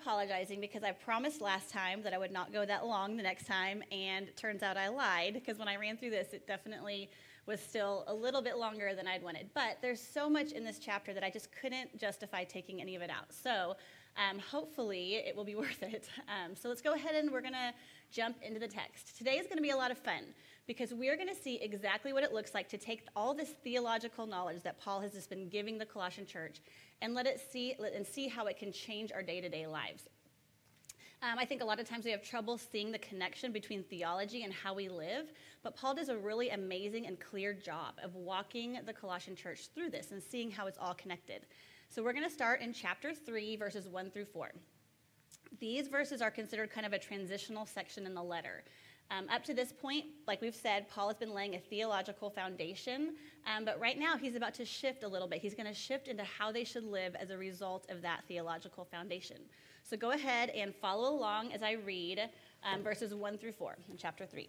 [0.00, 3.46] apologizing because I promised last time that I would not go that long the next
[3.46, 7.10] time, and turns out I lied because when I ran through this, it definitely
[7.46, 9.50] was still a little bit longer than I'd wanted.
[9.54, 13.02] But there's so much in this chapter that I just couldn't justify taking any of
[13.02, 13.32] it out.
[13.32, 13.76] So
[14.16, 16.08] um, hopefully it will be worth it.
[16.28, 17.72] Um, so let's go ahead and we're going to
[18.10, 19.16] jump into the text.
[19.16, 20.24] Today is going to be a lot of fun
[20.66, 24.26] because we're going to see exactly what it looks like to take all this theological
[24.26, 26.60] knowledge that Paul has just been giving the Colossian church
[27.02, 30.08] and let it see and see how it can change our day-to-day lives.
[31.22, 34.42] Um, I think a lot of times we have trouble seeing the connection between theology
[34.42, 35.32] and how we live,
[35.62, 39.90] but Paul does a really amazing and clear job of walking the Colossian church through
[39.90, 41.44] this and seeing how it's all connected.
[41.90, 44.50] So we're going to start in chapter 3, verses 1 through 4.
[45.58, 48.64] These verses are considered kind of a transitional section in the letter.
[49.10, 53.14] Um, up to this point, like we've said, Paul has been laying a theological foundation,
[53.44, 55.40] um, but right now he's about to shift a little bit.
[55.40, 58.84] He's going to shift into how they should live as a result of that theological
[58.84, 59.38] foundation.
[59.82, 62.30] So go ahead and follow along as I read
[62.62, 64.48] um, verses 1 through 4 in chapter 3.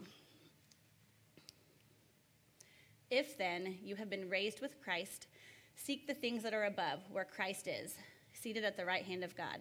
[3.10, 5.26] If then you have been raised with Christ,
[5.76, 7.96] seek the things that are above, where Christ is,
[8.34, 9.60] seated at the right hand of God.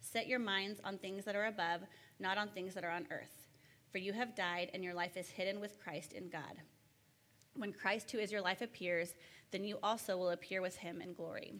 [0.00, 1.82] Set your minds on things that are above,
[2.18, 3.39] not on things that are on earth.
[3.90, 6.62] For you have died, and your life is hidden with Christ in God.
[7.54, 9.14] When Christ, who is your life, appears,
[9.50, 11.54] then you also will appear with him in glory.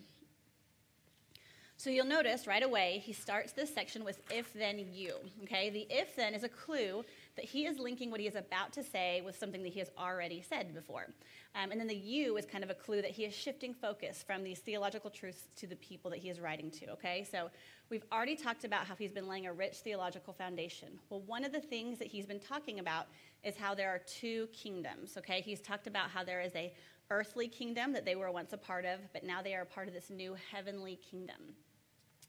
[1.77, 5.15] So you'll notice right away he starts this section with if then you.
[5.45, 7.05] Okay, the if then is a clue
[7.37, 9.91] that he is linking what he is about to say with something that he has
[9.99, 11.09] already said before.
[11.55, 14.23] Um, and then the you is kind of a clue that he is shifting focus
[14.25, 16.91] from these theological truths to the people that he is writing to.
[16.91, 17.51] Okay, so
[17.89, 20.99] we've already talked about how he's been laying a rich theological foundation.
[21.09, 23.07] Well, one of the things that he's been talking about
[23.43, 25.17] is how there are two kingdoms.
[25.17, 26.73] Okay, he's talked about how there is a
[27.11, 29.89] earthly kingdom that they were once a part of, but now they are a part
[29.89, 31.55] of this new heavenly kingdom.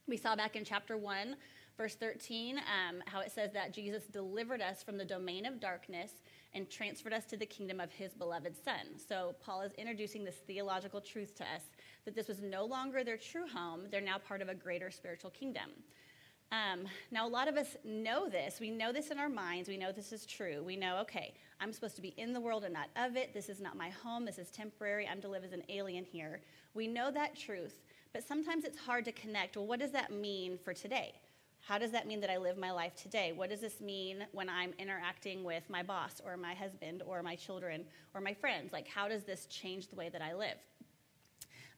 [0.08, 1.36] We saw back in chapter 1
[1.82, 6.12] verse 13, um, how it says that Jesus delivered us from the domain of darkness
[6.54, 9.00] and transferred us to the kingdom of his beloved Son.
[9.10, 11.64] So Paul is introducing this theological truth to us
[12.06, 15.32] that this was no longer their true home, they're now part of a greater spiritual
[15.32, 15.72] kingdom.
[16.52, 18.60] Um, now, a lot of us know this.
[18.60, 19.68] We know this in our minds.
[19.68, 20.62] We know this is true.
[20.64, 23.34] We know, okay, I'm supposed to be in the world and not of it.
[23.34, 24.24] This is not my home.
[24.24, 25.08] This is temporary.
[25.08, 26.42] I'm to live as an alien here.
[26.76, 27.82] We know that truth,
[28.14, 29.56] but sometimes it's hard to connect.
[29.56, 31.16] Well, what does that mean for today?
[31.62, 33.34] How does that mean that I live my life today?
[33.34, 37.36] What does this mean when I'm interacting with my boss or my husband or my
[37.36, 38.74] children or my friends?
[38.74, 40.58] Like, how does this change the way that I live?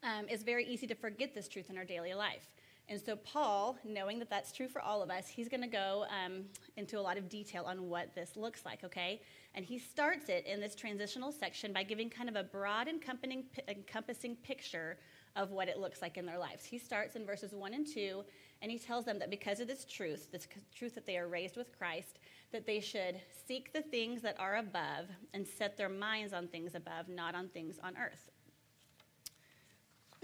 [0.01, 2.47] Um, it's very easy to forget this truth in our daily life.
[2.89, 6.05] And so, Paul, knowing that that's true for all of us, he's going to go
[6.09, 6.43] um,
[6.75, 9.21] into a lot of detail on what this looks like, okay?
[9.55, 13.45] And he starts it in this transitional section by giving kind of a broad, encompassing,
[13.69, 14.97] encompassing picture
[15.35, 16.65] of what it looks like in their lives.
[16.65, 18.23] He starts in verses 1 and 2,
[18.63, 21.57] and he tells them that because of this truth, this truth that they are raised
[21.57, 22.19] with Christ,
[22.53, 26.73] that they should seek the things that are above and set their minds on things
[26.73, 28.31] above, not on things on earth.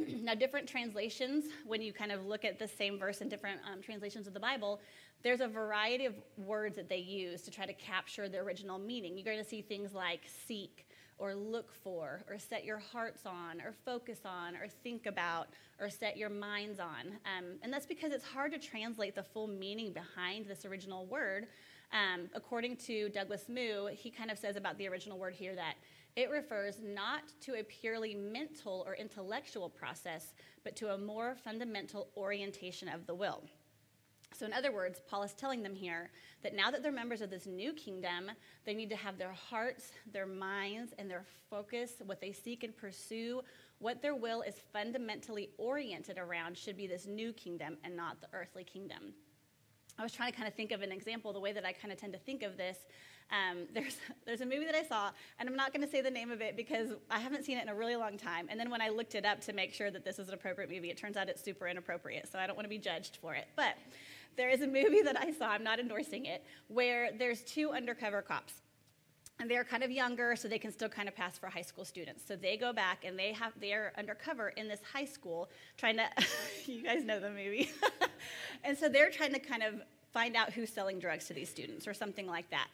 [0.24, 3.82] now, different translations, when you kind of look at the same verse in different um,
[3.82, 4.80] translations of the Bible,
[5.22, 9.18] there's a variety of words that they use to try to capture the original meaning.
[9.18, 10.88] You're going to see things like seek,
[11.20, 15.50] or look for or set your hearts on or focus on or think about
[15.80, 17.18] or set your minds on.
[17.26, 21.48] Um, and that's because it's hard to translate the full meaning behind this original word.
[21.92, 25.76] Um, according to Douglas Moo, he kind of says about the original word here that
[26.16, 32.10] it refers not to a purely mental or intellectual process, but to a more fundamental
[32.18, 33.44] orientation of the will.
[34.38, 36.12] So, in other words, Paul is telling them here
[36.44, 38.32] that now that they're members of this new kingdom,
[38.66, 42.76] they need to have their hearts, their minds, and their focus, what they seek and
[42.78, 43.42] pursue,
[43.80, 48.28] what their will is fundamentally oriented around, should be this new kingdom and not the
[48.34, 49.14] earthly kingdom.
[49.98, 51.92] I was trying to kind of think of an example, the way that I kind
[51.92, 52.78] of tend to think of this.
[53.32, 56.10] Um, there's, there's a movie that I saw, and I'm not going to say the
[56.10, 58.48] name of it because I haven't seen it in a really long time.
[58.50, 60.70] And then when I looked it up to make sure that this is an appropriate
[60.72, 63.36] movie, it turns out it's super inappropriate, so I don't want to be judged for
[63.36, 63.48] it.
[63.58, 63.76] But
[64.40, 68.22] there is a movie that I saw, I'm not endorsing it, where there's two undercover
[68.22, 68.54] cops.
[69.42, 71.84] And they're kind of younger, so they can still kind of pass for high school
[71.84, 72.24] students.
[72.26, 76.08] So they go back and they have they're undercover in this high school trying to
[76.66, 77.70] you guys know the movie.
[78.64, 79.76] and so they're trying to kind of
[80.12, 82.68] find out who's selling drugs to these students or something like that.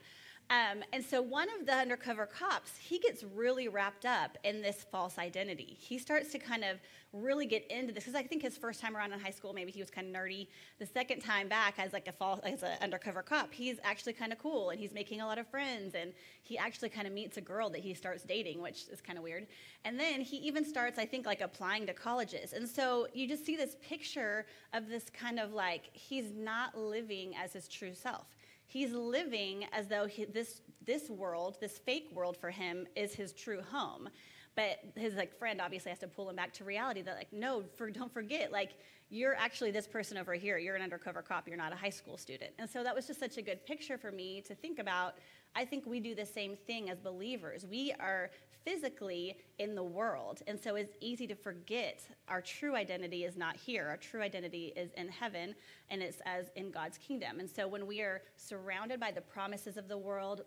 [0.50, 4.86] Um, and so one of the undercover cops, he gets really wrapped up in this
[4.92, 5.76] false identity.
[5.80, 6.78] He starts to kind of
[7.14, 9.72] really get into this because I think his first time around in high school, maybe
[9.72, 10.48] he was kind of nerdy.
[10.78, 14.32] The second time back as like a false, as an undercover cop, he's actually kind
[14.32, 16.14] of cool and he's making a lot of friends and
[16.44, 19.24] he actually kind of meets a girl that he starts dating, which is kind of
[19.24, 19.48] weird.
[19.84, 22.54] And then he even starts, I think, like applying to colleges.
[22.54, 27.34] And so you just see this picture of this kind of like he's not living
[27.36, 28.35] as his true self
[28.68, 33.34] he's living as though he, this, this world, this fake world for him, is his
[33.34, 34.10] true home.
[34.56, 37.02] But his like friend obviously has to pull him back to reality.
[37.02, 38.72] That like, no, for, don't forget, like
[39.10, 40.58] you're actually this person over here.
[40.58, 41.48] You're an undercover cop.
[41.48, 42.52] You're not a high school student.
[42.58, 45.16] And so that was just such a good picture for me to think about.
[45.56, 47.66] I think we do the same thing as believers.
[47.66, 48.32] We are
[48.66, 50.42] physically in the world.
[50.48, 53.88] And so it's easy to forget our true identity is not here.
[53.88, 55.56] Our true identity is in heaven
[55.90, 57.40] and it's as in God's kingdom.
[57.40, 60.42] And so when we are surrounded by the promises of the world,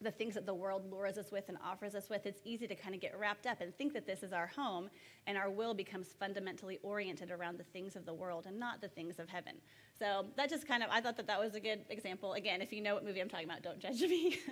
[0.00, 2.74] the things that the world lures us with and offers us with, it's easy to
[2.74, 4.90] kind of get wrapped up and think that this is our home,
[5.26, 8.88] and our will becomes fundamentally oriented around the things of the world and not the
[8.88, 9.54] things of heaven.
[9.98, 12.34] So that just kind of, I thought that that was a good example.
[12.34, 14.38] Again, if you know what movie I'm talking about, don't judge me.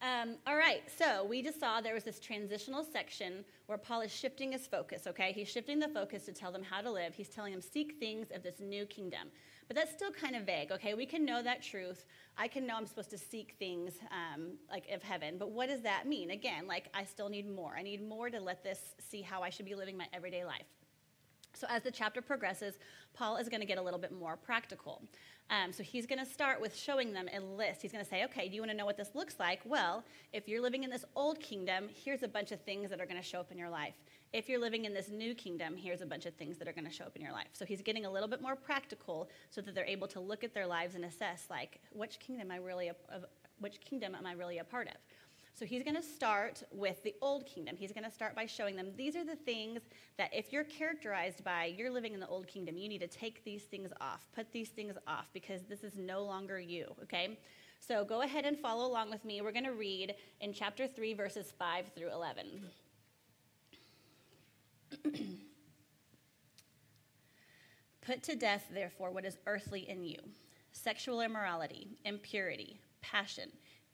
[0.00, 4.12] Um, all right, so we just saw there was this transitional section where Paul is
[4.14, 5.32] shifting his focus, okay?
[5.32, 7.14] He's shifting the focus to tell them how to live.
[7.14, 9.28] He's telling them, seek things of this new kingdom.
[9.66, 10.94] But that's still kind of vague, okay?
[10.94, 12.06] We can know that truth.
[12.36, 15.82] I can know I'm supposed to seek things um, like of heaven, but what does
[15.82, 16.30] that mean?
[16.30, 17.74] Again, like I still need more.
[17.76, 20.66] I need more to let this see how I should be living my everyday life.
[21.54, 22.78] So, as the chapter progresses,
[23.14, 25.02] Paul is going to get a little bit more practical.
[25.50, 27.80] Um, so, he's going to start with showing them a list.
[27.80, 29.60] He's going to say, okay, do you want to know what this looks like?
[29.64, 33.06] Well, if you're living in this old kingdom, here's a bunch of things that are
[33.06, 33.94] going to show up in your life.
[34.34, 36.84] If you're living in this new kingdom, here's a bunch of things that are going
[36.84, 37.48] to show up in your life.
[37.54, 40.52] So, he's getting a little bit more practical so that they're able to look at
[40.52, 42.90] their lives and assess, like, which kingdom, I really,
[43.58, 44.94] which kingdom am I really a part of?
[45.58, 47.74] So he's going to start with the old kingdom.
[47.76, 49.80] He's going to start by showing them these are the things
[50.16, 53.42] that if you're characterized by you're living in the old kingdom, you need to take
[53.42, 57.36] these things off, put these things off because this is no longer you, okay?
[57.80, 59.40] So go ahead and follow along with me.
[59.40, 62.62] We're going to read in chapter 3, verses 5 through 11.
[68.02, 70.18] Put to death, therefore, what is earthly in you
[70.70, 73.50] sexual immorality, impurity, passion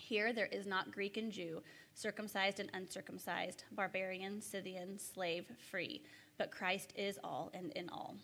[0.00, 1.62] Here there is not Greek and Jew,
[1.94, 6.02] circumcised and uncircumcised, barbarian, Scythian, slave, free,
[6.38, 8.16] but Christ is all and in all.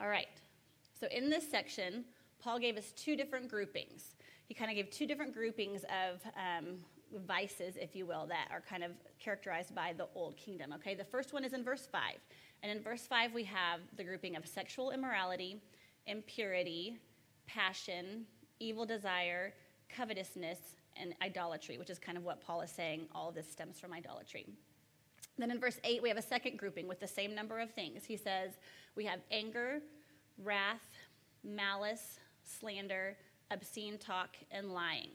[0.00, 0.28] All right,
[0.98, 2.04] so in this section,
[2.38, 4.14] Paul gave us two different groupings.
[4.46, 6.76] He kind of gave two different groupings of um,
[7.26, 10.72] vices, if you will, that are kind of characterized by the old kingdom.
[10.74, 12.00] Okay, the first one is in verse 5.
[12.62, 15.60] And in verse 5, we have the grouping of sexual immorality,
[16.06, 16.98] impurity,
[17.46, 18.26] passion,
[18.60, 19.52] evil desire,
[19.88, 20.58] covetousness,
[20.96, 23.08] and idolatry, which is kind of what Paul is saying.
[23.14, 24.46] All this stems from idolatry.
[25.38, 28.04] Then in verse 8, we have a second grouping with the same number of things.
[28.04, 28.52] He says
[28.94, 29.80] we have anger,
[30.38, 30.86] wrath,
[31.42, 33.16] malice, slander,
[33.50, 35.10] obscene talk, and lying.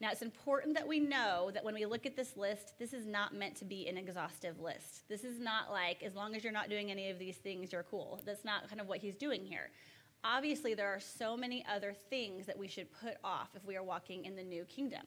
[0.00, 3.06] Now, it's important that we know that when we look at this list, this is
[3.06, 5.06] not meant to be an exhaustive list.
[5.10, 7.82] This is not like, as long as you're not doing any of these things, you're
[7.82, 8.18] cool.
[8.24, 9.70] That's not kind of what he's doing here.
[10.22, 13.82] Obviously, there are so many other things that we should put off if we are
[13.82, 15.02] walking in the new kingdom.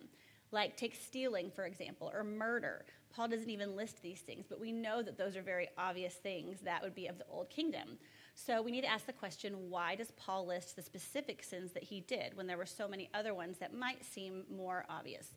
[0.52, 2.86] Like, take stealing, for example, or murder.
[3.14, 6.62] Paul doesn't even list these things, but we know that those are very obvious things
[6.62, 7.98] that would be of the old kingdom.
[8.36, 11.84] So we need to ask the question why does Paul list the specific sins that
[11.84, 15.28] he did when there were so many other ones that might seem more obvious?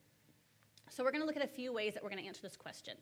[0.88, 2.56] So we're going to look at a few ways that we're going to answer this
[2.56, 2.96] question.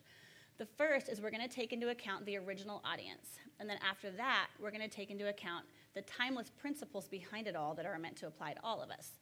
[0.58, 3.38] The first is we're going to take into account the original audience.
[3.60, 7.56] And then after that, we're going to take into account the timeless principles behind it
[7.56, 9.12] all that are meant to apply to all of us.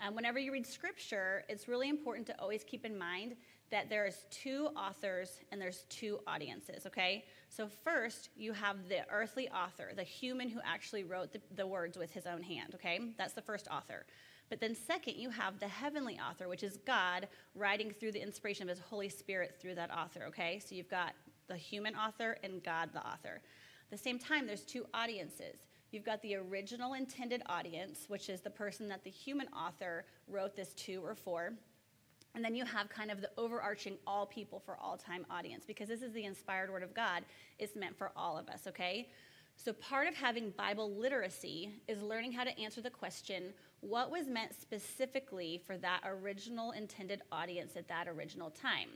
[0.00, 3.34] Um, whenever you read scripture, it's really important to always keep in mind
[3.70, 7.24] that there's two authors and there's two audiences, okay?
[7.48, 11.98] So first, you have the earthly author, the human who actually wrote the, the words
[11.98, 13.00] with his own hand, okay?
[13.18, 14.06] That's the first author.
[14.48, 18.62] But then second, you have the heavenly author, which is God writing through the inspiration
[18.62, 20.60] of his Holy Spirit through that author, okay?
[20.64, 21.12] So you've got
[21.48, 23.40] the human author and God the author.
[23.90, 25.66] At the same time, there's two audiences.
[25.90, 30.54] You've got the original intended audience, which is the person that the human author wrote
[30.54, 31.54] this to or for.
[32.34, 35.88] And then you have kind of the overarching all people for all time audience because
[35.88, 37.24] this is the inspired word of God.
[37.58, 39.08] It's meant for all of us, okay?
[39.56, 44.28] So, part of having Bible literacy is learning how to answer the question what was
[44.28, 48.88] meant specifically for that original intended audience at that original time,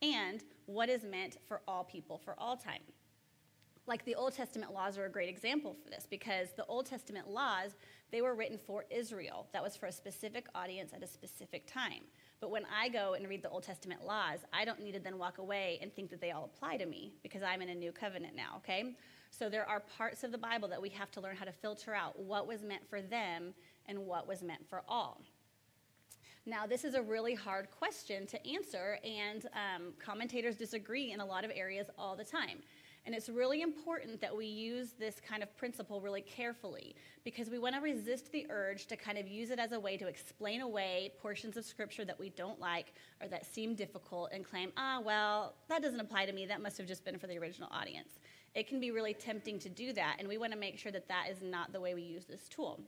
[0.00, 2.80] and what is meant for all people for all time.
[3.86, 7.30] Like the Old Testament laws are a great example for this because the Old Testament
[7.30, 7.76] laws,
[8.10, 9.46] they were written for Israel.
[9.52, 12.02] That was for a specific audience at a specific time.
[12.40, 15.18] But when I go and read the Old Testament laws, I don't need to then
[15.18, 17.92] walk away and think that they all apply to me because I'm in a new
[17.92, 18.96] covenant now, okay?
[19.30, 21.94] So there are parts of the Bible that we have to learn how to filter
[21.94, 23.54] out what was meant for them
[23.86, 25.20] and what was meant for all.
[26.44, 31.26] Now, this is a really hard question to answer, and um, commentators disagree in a
[31.26, 32.62] lot of areas all the time.
[33.06, 37.60] And it's really important that we use this kind of principle really carefully because we
[37.60, 40.60] want to resist the urge to kind of use it as a way to explain
[40.60, 45.00] away portions of scripture that we don't like or that seem difficult and claim, ah,
[45.04, 46.46] well, that doesn't apply to me.
[46.46, 48.18] That must have just been for the original audience.
[48.56, 51.06] It can be really tempting to do that, and we want to make sure that
[51.08, 52.80] that is not the way we use this tool.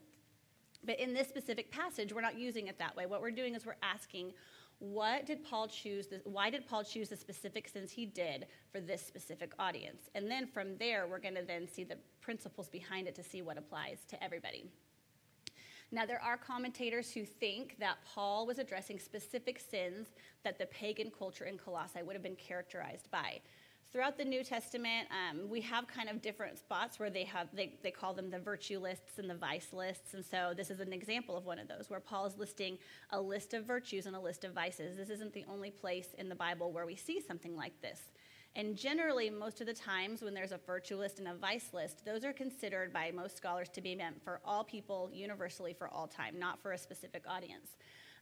[0.83, 3.05] But in this specific passage, we're not using it that way.
[3.05, 4.33] What we're doing is we're asking,
[4.79, 6.07] what did Paul choose?
[6.07, 10.09] This, why did Paul choose the specific sins he did for this specific audience?
[10.15, 13.41] And then from there, we're going to then see the principles behind it to see
[13.41, 14.65] what applies to everybody.
[15.91, 20.07] Now, there are commentators who think that Paul was addressing specific sins
[20.43, 23.39] that the pagan culture in Colossae would have been characterized by
[23.91, 27.73] throughout the New Testament, um, we have kind of different spots where they have they,
[27.81, 30.13] they call them the virtue lists and the vice lists.
[30.13, 32.77] And so this is an example of one of those where Paul is listing
[33.11, 34.97] a list of virtues and a list of vices.
[34.97, 38.11] This isn't the only place in the Bible where we see something like this.
[38.55, 42.03] And generally, most of the times when there's a virtue list and a vice list,
[42.03, 46.07] those are considered by most scholars to be meant for all people universally for all
[46.07, 47.75] time, not for a specific audience.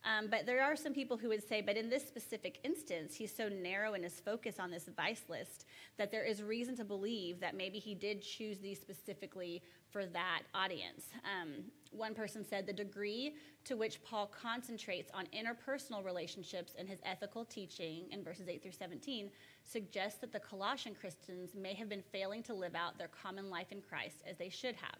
[0.07, 3.35] Um, but there are some people who would say, but in this specific instance, he's
[3.35, 5.65] so narrow in his focus on this vice list
[5.97, 10.43] that there is reason to believe that maybe he did choose these specifically for that
[10.53, 11.07] audience.
[11.25, 13.35] Um, one person said the degree
[13.65, 18.71] to which Paul concentrates on interpersonal relationships in his ethical teaching in verses 8 through
[18.71, 19.29] 17
[19.65, 23.71] suggests that the Colossian Christians may have been failing to live out their common life
[23.71, 24.99] in Christ as they should have.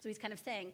[0.00, 0.72] So he's kind of saying,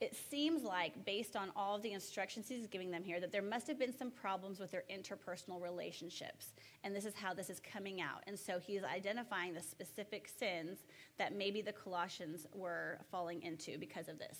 [0.00, 3.42] it seems like, based on all of the instructions he's giving them here, that there
[3.42, 6.52] must have been some problems with their interpersonal relationships.
[6.84, 8.22] And this is how this is coming out.
[8.26, 10.80] And so he's identifying the specific sins
[11.16, 14.38] that maybe the Colossians were falling into because of this.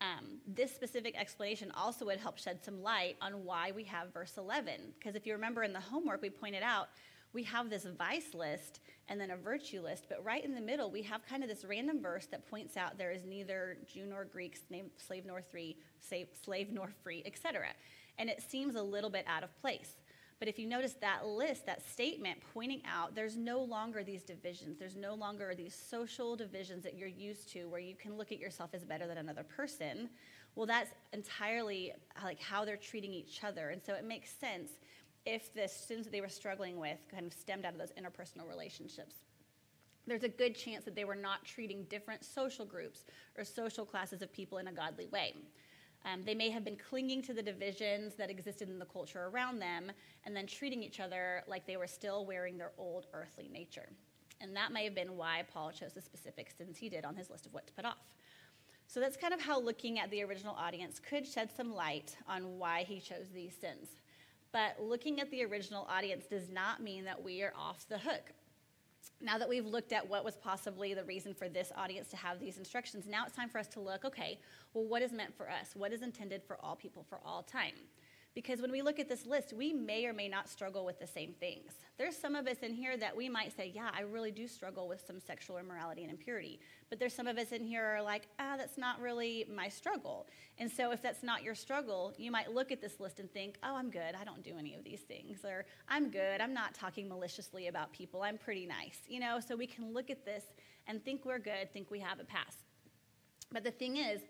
[0.00, 4.34] Um, this specific explanation also would help shed some light on why we have verse
[4.38, 4.94] 11.
[4.98, 6.88] Because if you remember in the homework, we pointed out
[7.36, 10.90] we have this vice list and then a virtue list, but right in the middle,
[10.90, 14.24] we have kind of this random verse that points out there is neither Jew nor
[14.24, 14.58] Greek,
[14.96, 17.66] slave nor free, slave nor free, etc.
[18.18, 19.98] And it seems a little bit out of place.
[20.38, 24.78] But if you notice that list, that statement pointing out there's no longer these divisions,
[24.78, 28.38] there's no longer these social divisions that you're used to where you can look at
[28.38, 30.08] yourself as better than another person.
[30.54, 31.92] Well, that's entirely
[32.24, 33.68] like how they're treating each other.
[33.70, 34.70] And so it makes sense
[35.26, 38.48] if the sins that they were struggling with kind of stemmed out of those interpersonal
[38.48, 39.16] relationships.
[40.06, 43.04] There's a good chance that they were not treating different social groups
[43.36, 45.34] or social classes of people in a godly way.
[46.04, 49.58] Um, they may have been clinging to the divisions that existed in the culture around
[49.58, 49.90] them
[50.24, 53.88] and then treating each other like they were still wearing their old earthly nature.
[54.40, 57.28] And that may have been why Paul chose the specific sins he did on his
[57.28, 58.14] list of what to put off.
[58.86, 62.58] So that's kind of how looking at the original audience could shed some light on
[62.58, 63.88] why he chose these sins.
[64.52, 68.32] But looking at the original audience does not mean that we are off the hook.
[69.20, 72.38] Now that we've looked at what was possibly the reason for this audience to have
[72.38, 74.38] these instructions, now it's time for us to look okay,
[74.74, 75.74] well, what is meant for us?
[75.74, 77.74] What is intended for all people for all time?
[78.36, 81.06] Because when we look at this list, we may or may not struggle with the
[81.06, 81.72] same things.
[81.96, 84.86] There's some of us in here that we might say, yeah, I really do struggle
[84.86, 86.60] with some sexual immorality and impurity.
[86.90, 90.26] But there's some of us in here are like, ah, that's not really my struggle.
[90.58, 93.56] And so if that's not your struggle, you might look at this list and think,
[93.62, 94.14] oh, I'm good.
[94.14, 95.42] I don't do any of these things.
[95.42, 96.42] Or I'm good.
[96.42, 98.20] I'm not talking maliciously about people.
[98.20, 98.98] I'm pretty nice.
[99.08, 100.44] You know, so we can look at this
[100.86, 102.54] and think we're good, think we have a pass.
[103.50, 104.20] But the thing is,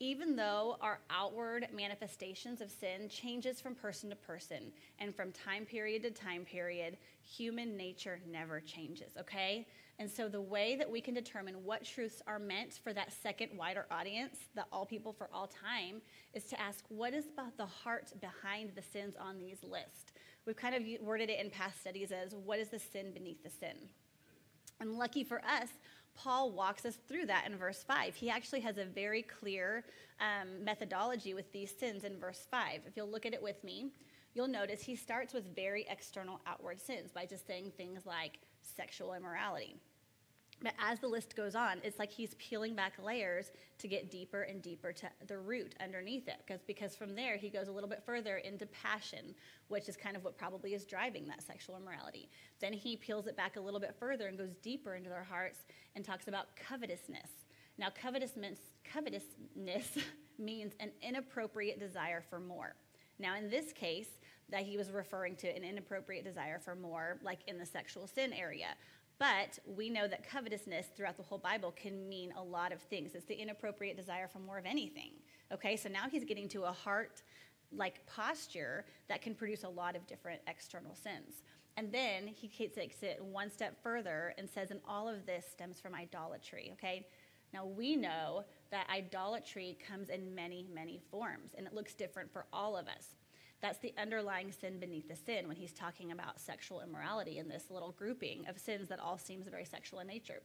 [0.00, 5.64] even though our outward manifestations of sin changes from person to person and from time
[5.64, 9.66] period to time period human nature never changes okay?
[9.98, 13.50] And so the way that we can determine what truths are meant for that second
[13.56, 17.66] wider audience the all people for all time is to ask what is about the
[17.66, 20.12] heart behind the sins on these lists?
[20.46, 23.50] We've kind of worded it in past studies as what is the sin beneath the
[23.50, 23.76] sin?
[24.80, 25.68] And lucky for us
[26.14, 28.14] Paul walks us through that in verse 5.
[28.14, 29.84] He actually has a very clear
[30.20, 32.82] um, methodology with these sins in verse 5.
[32.86, 33.90] If you'll look at it with me,
[34.34, 39.14] you'll notice he starts with very external outward sins by just saying things like sexual
[39.14, 39.76] immorality.
[40.62, 44.42] But as the list goes on, it's like he's peeling back layers to get deeper
[44.42, 46.36] and deeper to the root underneath it.
[46.46, 49.34] Because, because from there, he goes a little bit further into passion,
[49.68, 52.30] which is kind of what probably is driving that sexual immorality.
[52.60, 55.66] Then he peels it back a little bit further and goes deeper into their hearts
[55.96, 57.30] and talks about covetousness.
[57.76, 59.98] Now, covetousness, covetousness
[60.38, 62.76] means an inappropriate desire for more.
[63.18, 64.18] Now, in this case,
[64.50, 68.32] that he was referring to an inappropriate desire for more, like in the sexual sin
[68.32, 68.68] area.
[69.18, 73.14] But we know that covetousness throughout the whole Bible can mean a lot of things.
[73.14, 75.12] It's the inappropriate desire for more of anything.
[75.52, 77.22] Okay, so now he's getting to a heart
[77.72, 81.42] like posture that can produce a lot of different external sins.
[81.76, 85.80] And then he takes it one step further and says, and all of this stems
[85.80, 86.70] from idolatry.
[86.74, 87.06] Okay,
[87.52, 92.46] now we know that idolatry comes in many, many forms, and it looks different for
[92.52, 93.14] all of us.
[93.64, 97.70] That's the underlying sin beneath the sin when he's talking about sexual immorality in this
[97.70, 100.42] little grouping of sins that all seems very sexual in nature.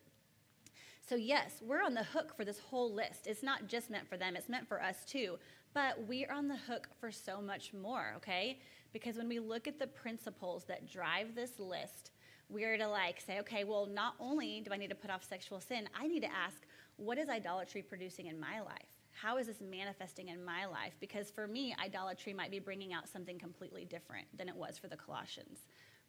[1.05, 3.27] So, yes, we're on the hook for this whole list.
[3.27, 5.37] It's not just meant for them, it's meant for us too.
[5.73, 8.61] But we're on the hook for so much more, okay?
[8.93, 12.11] Because when we look at the principles that drive this list,
[12.47, 15.59] we're to like say, okay, well, not only do I need to put off sexual
[15.59, 16.61] sin, I need to ask,
[16.95, 18.98] what is idolatry producing in my life?
[19.21, 20.93] How is this manifesting in my life?
[20.99, 24.87] Because for me, idolatry might be bringing out something completely different than it was for
[24.87, 25.59] the Colossians.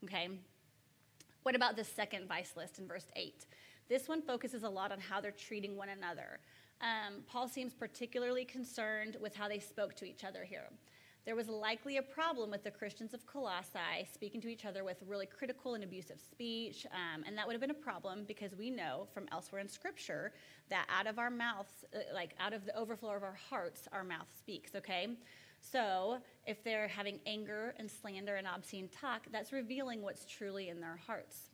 [0.05, 0.29] Okay?
[1.43, 3.47] What about the second vice list in verse 8?
[3.88, 6.38] This one focuses a lot on how they're treating one another.
[6.81, 10.71] Um, Paul seems particularly concerned with how they spoke to each other here
[11.26, 14.96] there was likely a problem with the Christians of Colossae speaking to each other with
[15.06, 16.86] really critical and abusive speech.
[16.92, 20.32] Um, and that would have been a problem because we know from elsewhere in Scripture
[20.70, 24.02] that out of our mouths, uh, like out of the overflow of our hearts, our
[24.02, 25.08] mouth speaks, okay?
[25.60, 30.80] So if they're having anger and slander and obscene talk, that's revealing what's truly in
[30.80, 31.50] their hearts.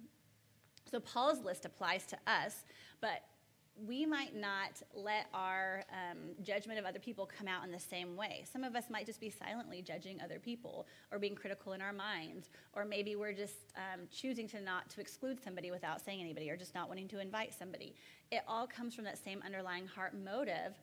[0.91, 2.65] So Paul's list applies to us,
[3.01, 3.25] but
[3.85, 8.17] we might not let our um, judgment of other people come out in the same
[8.17, 8.45] way.
[8.51, 11.93] Some of us might just be silently judging other people or being critical in our
[11.93, 16.51] minds, or maybe we're just um, choosing to not to exclude somebody without saying anybody
[16.51, 17.95] or just not wanting to invite somebody.
[18.31, 20.81] It all comes from that same underlying heart motive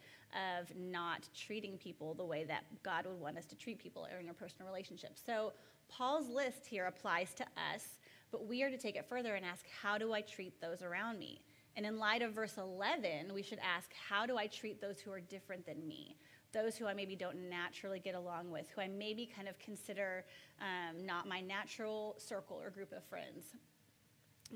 [0.60, 4.28] of not treating people the way that God would want us to treat people in
[4.28, 5.22] our personal relationships.
[5.26, 5.54] So
[5.90, 7.86] Paul's list here applies to us,
[8.32, 11.20] but we are to take it further and ask, how do I treat those around
[11.20, 11.42] me?
[11.76, 15.12] And in light of verse 11, we should ask, how do I treat those who
[15.12, 16.18] are different than me?
[16.52, 20.26] Those who I maybe don't naturally get along with, who I maybe kind of consider
[20.62, 23.56] um, not my natural circle or group of friends.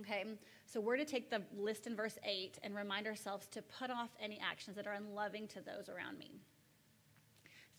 [0.02, 0.26] Okay,
[0.68, 4.10] so we're to take the list in verse 8 and remind ourselves to put off
[4.22, 6.32] any actions that are unloving to those around me.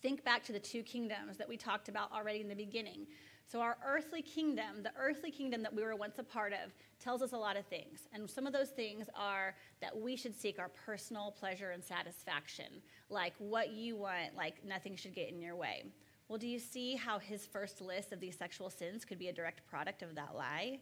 [0.01, 3.07] Think back to the two kingdoms that we talked about already in the beginning.
[3.51, 7.23] So, our earthly kingdom, the earthly kingdom that we were once a part of, tells
[7.23, 8.01] us a lot of things.
[8.13, 12.67] And some of those things are that we should seek our personal pleasure and satisfaction,
[13.09, 15.85] like what you want, like nothing should get in your way.
[16.27, 19.33] Well, do you see how his first list of these sexual sins could be a
[19.33, 20.79] direct product of that lie?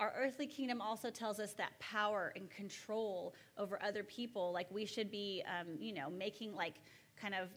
[0.00, 4.86] Our earthly kingdom also tells us that power and control over other people, like we
[4.86, 6.80] should be, um, you know, making like
[7.16, 7.50] kind of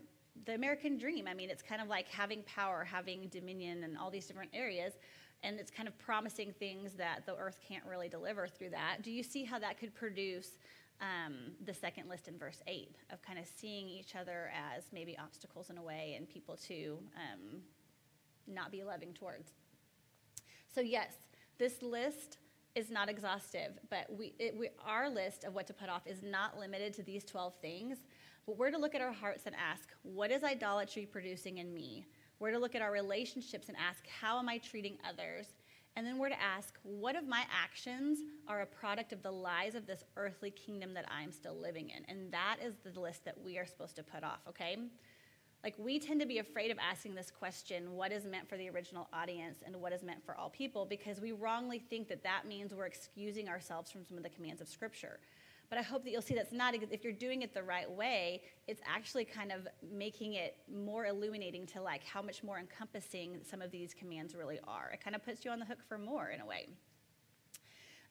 [0.46, 1.28] the American dream.
[1.28, 4.94] I mean, it's kind of like having power, having dominion, and all these different areas.
[5.44, 9.02] And it's kind of promising things that the earth can't really deliver through that.
[9.02, 10.58] Do you see how that could produce
[11.02, 15.18] um, the second list in verse 8 of kind of seeing each other as maybe
[15.18, 17.62] obstacles in a way and people to um,
[18.48, 19.52] not be loving towards?
[20.74, 21.14] So, yes,
[21.58, 22.38] this list
[22.76, 26.24] is not exhaustive, but we, it, we, our list of what to put off is
[26.24, 27.98] not limited to these 12 things.
[28.46, 32.06] But we're to look at our hearts and ask, what is idolatry producing in me?
[32.40, 35.48] We're to look at our relationships and ask, how am I treating others?
[35.96, 39.76] And then we're to ask, what of my actions are a product of the lies
[39.76, 42.04] of this earthly kingdom that I'm still living in?
[42.10, 44.78] And that is the list that we are supposed to put off, okay?
[45.64, 48.70] Like, we tend to be afraid of asking this question what is meant for the
[48.70, 52.46] original audience and what is meant for all people because we wrongly think that that
[52.46, 55.20] means we're excusing ourselves from some of the commands of Scripture.
[55.74, 58.44] But I hope that you'll see that's not, if you're doing it the right way,
[58.68, 63.60] it's actually kind of making it more illuminating to like how much more encompassing some
[63.60, 64.92] of these commands really are.
[64.94, 66.68] It kind of puts you on the hook for more in a way.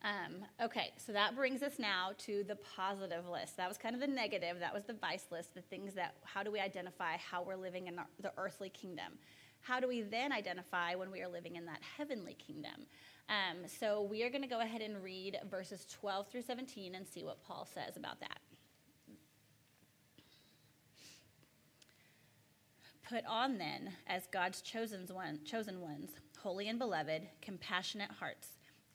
[0.03, 3.55] Um, okay, so that brings us now to the positive list.
[3.55, 4.59] That was kind of the negative.
[4.59, 7.87] That was the vice list, the things that, how do we identify how we're living
[7.87, 9.13] in the earthly kingdom?
[9.63, 12.85] how do we then identify when we are living in that heavenly kingdom?
[13.29, 17.07] Um, so we are going to go ahead and read verses 12 through 17 and
[17.07, 18.39] see what Paul says about that.
[23.07, 28.47] Put on then, as God's chosen, one, chosen ones, holy and beloved, compassionate hearts,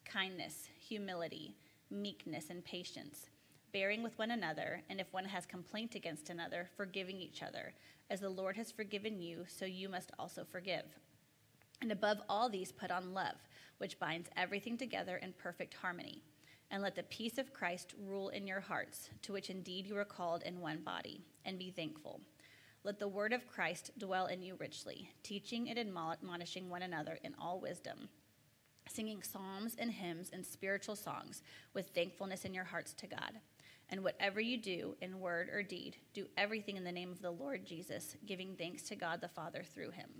[0.04, 1.54] kindness, humility,
[1.90, 3.26] meekness, and patience,
[3.72, 7.74] bearing with one another, and if one has complaint against another, forgiving each other.
[8.10, 10.84] As the Lord has forgiven you, so you must also forgive.
[11.80, 13.36] And above all these, put on love,
[13.78, 16.22] which binds everything together in perfect harmony.
[16.70, 20.04] And let the peace of Christ rule in your hearts, to which indeed you are
[20.04, 22.20] called in one body, and be thankful.
[22.84, 27.34] Let the word of Christ dwell in you richly, teaching and admonishing one another in
[27.40, 28.08] all wisdom,
[28.88, 31.42] singing psalms and hymns and spiritual songs
[31.74, 33.40] with thankfulness in your hearts to God.
[33.90, 37.30] And whatever you do in word or deed, do everything in the name of the
[37.30, 40.10] Lord Jesus, giving thanks to God the Father through him.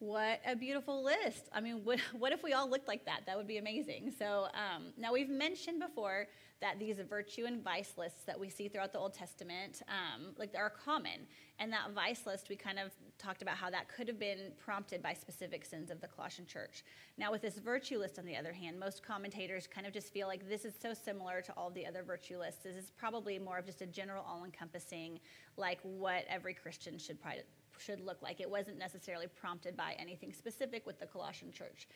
[0.00, 1.48] What a beautiful list.
[1.52, 3.22] I mean, what, what if we all looked like that?
[3.26, 4.12] That would be amazing.
[4.18, 6.26] So, um, now we've mentioned before
[6.60, 10.54] that these virtue and vice lists that we see throughout the Old Testament, um, like
[10.56, 11.26] are common.
[11.58, 15.02] And that vice list, we kind of talked about how that could have been prompted
[15.02, 16.84] by specific sins of the Colossian church.
[17.16, 20.26] Now, with this virtue list, on the other hand, most commentators kind of just feel
[20.26, 22.62] like this is so similar to all the other virtue lists.
[22.64, 25.20] This is probably more of just a general, all-encompassing,
[25.56, 27.20] like what every Christian should
[27.78, 28.40] should look like.
[28.40, 31.88] It wasn't necessarily prompted by anything specific with the Colossian church.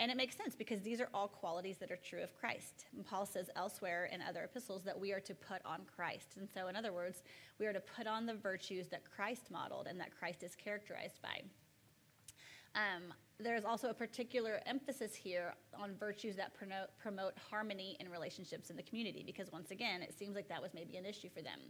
[0.00, 2.86] And it makes sense because these are all qualities that are true of Christ.
[2.96, 6.34] And Paul says elsewhere in other epistles that we are to put on Christ.
[6.36, 7.22] And so, in other words,
[7.60, 11.20] we are to put on the virtues that Christ modeled and that Christ is characterized
[11.22, 11.42] by.
[12.74, 18.70] Um, there's also a particular emphasis here on virtues that promote, promote harmony in relationships
[18.70, 21.42] in the community because, once again, it seems like that was maybe an issue for
[21.42, 21.60] them.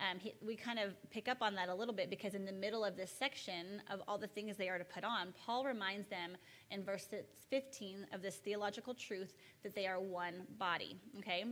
[0.00, 2.52] Um, he, we kind of pick up on that a little bit because in the
[2.52, 6.08] middle of this section of all the things they are to put on, Paul reminds
[6.08, 6.36] them
[6.70, 7.06] in verse
[7.50, 11.44] 15 of this theological truth that they are one body, okay?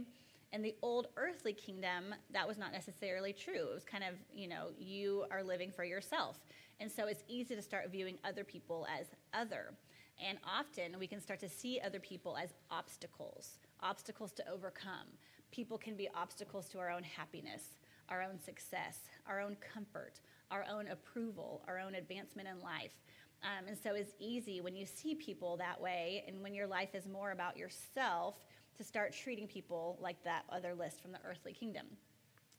[0.53, 3.69] In the old earthly kingdom, that was not necessarily true.
[3.71, 6.39] It was kind of, you know, you are living for yourself.
[6.81, 9.75] And so it's easy to start viewing other people as other.
[10.27, 15.07] And often we can start to see other people as obstacles, obstacles to overcome.
[15.51, 17.75] People can be obstacles to our own happiness
[18.09, 22.93] our own success, our own comfort, our own approval, our own advancement in life.
[23.43, 26.95] Um, and so it's easy when you see people that way and when your life
[26.95, 28.37] is more about yourself
[28.77, 31.87] to start treating people like that other list from the earthly kingdom.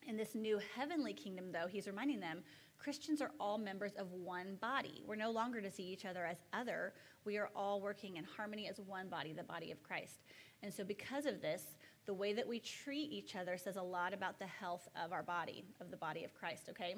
[0.07, 2.43] In this new heavenly kingdom, though, he's reminding them
[2.79, 5.03] Christians are all members of one body.
[5.05, 6.93] We're no longer to see each other as other.
[7.25, 10.21] We are all working in harmony as one body, the body of Christ.
[10.63, 11.75] And so, because of this,
[12.09, 15.21] the way that we treat each other says a lot about the health of our
[15.21, 16.95] body, of the body of Christ, okay?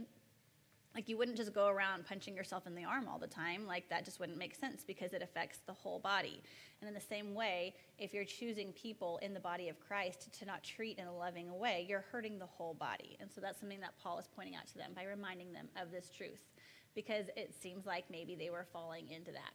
[0.96, 3.68] Like, you wouldn't just go around punching yourself in the arm all the time.
[3.68, 6.42] Like, that just wouldn't make sense because it affects the whole body.
[6.80, 10.46] And in the same way, if you're choosing people in the body of Christ to
[10.46, 13.18] not treat in a loving way, you're hurting the whole body.
[13.20, 15.92] And so that's something that Paul is pointing out to them by reminding them of
[15.92, 16.46] this truth
[16.96, 19.52] because it seems like maybe they were falling into that.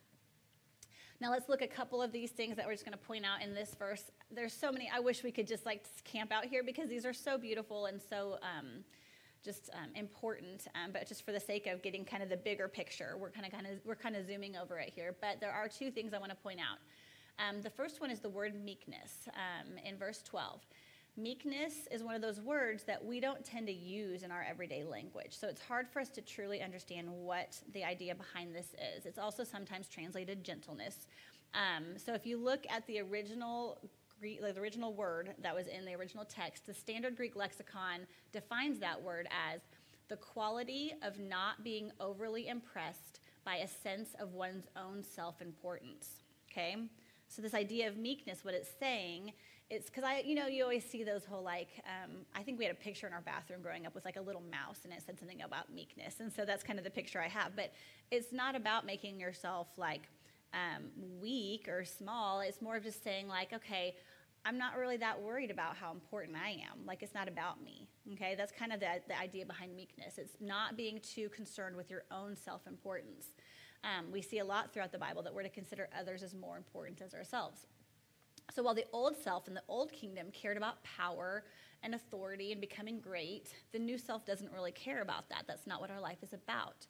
[1.21, 3.25] Now let's look at a couple of these things that we're just going to point
[3.25, 4.11] out in this verse.
[4.31, 4.91] There's so many.
[4.93, 8.01] I wish we could just like camp out here because these are so beautiful and
[8.01, 8.85] so um,
[9.43, 10.67] just um, important.
[10.75, 13.47] Um, but just for the sake of getting kind of the bigger picture, we're kind
[13.47, 15.17] of kind of we're kind of zooming over it here.
[15.21, 16.79] But there are two things I want to point out.
[17.39, 20.61] Um, the first one is the word meekness um, in verse 12.
[21.19, 24.85] Meekness is one of those words that we don't tend to use in our everyday
[24.85, 25.31] language.
[25.31, 29.07] So it's hard for us to truly understand what the idea behind this is.
[29.07, 31.07] It's also sometimes translated gentleness.
[31.55, 33.79] Um, so if you look at the original
[34.21, 38.01] Greek, the original word that was in the original text, the standard Greek lexicon
[38.33, 39.63] defines that word as
[40.09, 46.23] the quality of not being overly impressed by a sense of one's own self importance.
[46.51, 46.77] Okay?
[47.29, 49.33] So, this idea of meekness, what it's saying
[49.69, 52.65] it's because I, you know, you always see those whole like, um, I think we
[52.65, 55.03] had a picture in our bathroom growing up with like a little mouse and it
[55.05, 56.21] said something about meekness.
[56.21, 57.57] And so that's kind of the picture I have.
[57.57, 57.73] But
[58.11, 60.09] it's not about making yourself like
[60.55, 60.85] um,
[61.21, 62.41] weak or small.
[62.41, 63.97] It's more of just saying, like, okay,
[64.45, 66.87] I'm not really that worried about how important I am.
[66.87, 67.89] Like, it's not about me.
[68.13, 70.19] Okay, that's kind of the, the idea behind meekness.
[70.19, 73.27] It's not being too concerned with your own self importance.
[73.83, 76.57] Um, we see a lot throughout the Bible that we're to consider others as more
[76.57, 77.67] important as ourselves.
[78.55, 81.45] So while the old self and the old kingdom cared about power
[81.83, 85.45] and authority and becoming great, the new self doesn't really care about that.
[85.47, 86.87] That's not what our life is about.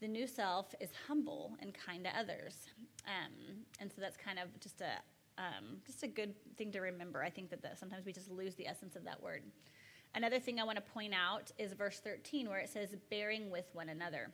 [0.00, 2.66] The new self is humble and kind to others.
[3.06, 4.98] Um, and so that's kind of just a,
[5.38, 7.22] um, just a good thing to remember.
[7.22, 9.42] I think that the, sometimes we just lose the essence of that word.
[10.14, 13.66] Another thing I want to point out is verse 13, where it says, bearing with
[13.72, 14.30] one another.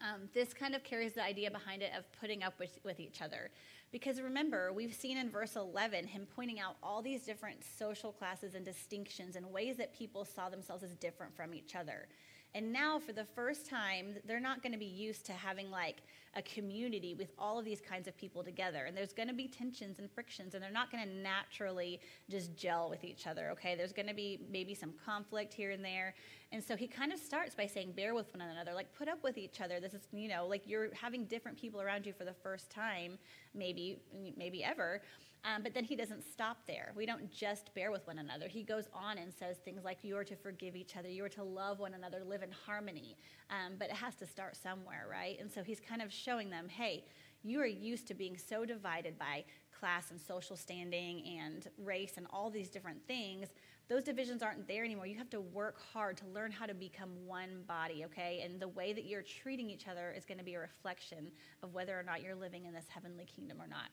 [0.00, 3.20] Um, this kind of carries the idea behind it of putting up with, with each
[3.20, 3.50] other.
[3.90, 8.54] Because remember, we've seen in verse 11 him pointing out all these different social classes
[8.54, 12.06] and distinctions and ways that people saw themselves as different from each other.
[12.54, 16.02] And now, for the first time, they're not going to be used to having like
[16.38, 18.84] a community with all of these kinds of people together.
[18.86, 22.56] And there's going to be tensions and frictions, and they're not going to naturally just
[22.56, 23.74] gel with each other, okay?
[23.74, 26.14] There's going to be maybe some conflict here and there.
[26.52, 29.22] And so he kind of starts by saying, bear with one another, like put up
[29.24, 29.80] with each other.
[29.80, 33.18] This is, you know, like you're having different people around you for the first time,
[33.52, 33.98] maybe,
[34.36, 35.02] maybe ever.
[35.48, 36.92] Um, but then he doesn't stop there.
[36.96, 38.48] We don't just bear with one another.
[38.48, 41.30] He goes on and says things like, You are to forgive each other, you are
[41.30, 43.16] to love one another, live in harmony.
[43.50, 45.38] Um, but it has to start somewhere, right?
[45.40, 47.04] And so he's kind of showing them, Hey,
[47.42, 49.44] you are used to being so divided by
[49.78, 53.48] class and social standing and race and all these different things.
[53.88, 55.06] Those divisions aren't there anymore.
[55.06, 58.42] You have to work hard to learn how to become one body, okay?
[58.44, 61.30] And the way that you're treating each other is going to be a reflection
[61.62, 63.88] of whether or not you're living in this heavenly kingdom or not.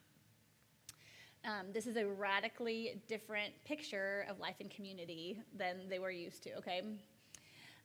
[1.46, 6.42] Um, this is a radically different picture of life in community than they were used
[6.42, 6.82] to, okay?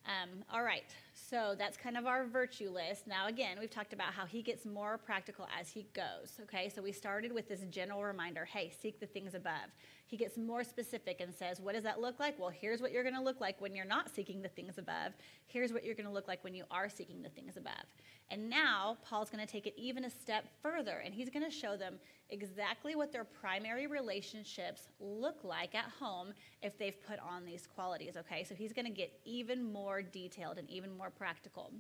[0.08, 3.06] Um, all right, so that's kind of our virtue list.
[3.06, 6.70] Now, again, we've talked about how he gets more practical as he goes, okay?
[6.70, 9.70] So we started with this general reminder hey, seek the things above.
[10.12, 12.38] He gets more specific and says, What does that look like?
[12.38, 15.14] Well, here's what you're going to look like when you're not seeking the things above.
[15.48, 17.86] Here's what you're going to look like when you are seeking the things above.
[18.30, 21.50] And now, Paul's going to take it even a step further, and he's going to
[21.50, 21.98] show them
[22.30, 28.18] exactly what their primary relationships look like at home if they've put on these qualities,
[28.18, 28.44] okay?
[28.44, 31.72] So he's going to get even more detailed and even more practical.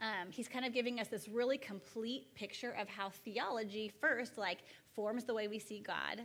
[0.00, 4.60] Um, he's kind of giving us this really complete picture of how theology first like
[4.94, 6.22] forms the way we see god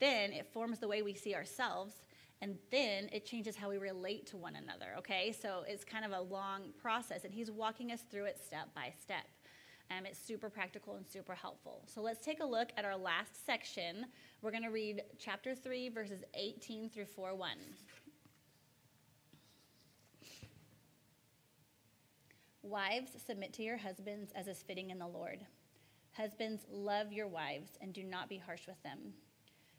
[0.00, 1.94] then it forms the way we see ourselves,
[2.42, 5.32] and then it changes how we relate to one another, okay?
[5.32, 8.92] So it's kind of a long process, and he's walking us through it step by
[9.00, 9.24] step.
[9.90, 11.84] Um, it's super practical and super helpful.
[11.86, 14.06] So let's take a look at our last section.
[14.42, 17.50] We're going to read chapter 3, verses 18 through 4 1.
[22.62, 25.46] Wives, submit to your husbands as is fitting in the Lord.
[26.16, 29.12] Husbands, love your wives and do not be harsh with them.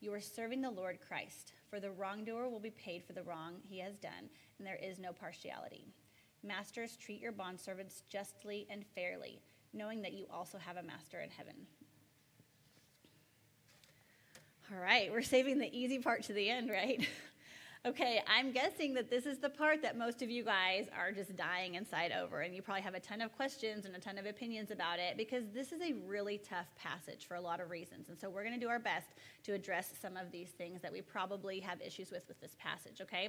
[0.00, 3.54] You are serving the Lord Christ, for the wrongdoer will be paid for the wrong
[3.68, 5.86] he has done, and there is no partiality.
[6.44, 9.40] Masters, treat your bondservants justly and fairly,
[9.72, 11.54] knowing that you also have a master in heaven.
[14.72, 17.06] All right, we're saving the easy part to the end, right?
[17.88, 21.34] Okay, I'm guessing that this is the part that most of you guys are just
[21.38, 24.26] dying inside over, and you probably have a ton of questions and a ton of
[24.26, 28.10] opinions about it because this is a really tough passage for a lot of reasons.
[28.10, 29.06] And so we're going to do our best
[29.44, 33.00] to address some of these things that we probably have issues with with this passage,
[33.00, 33.28] okay?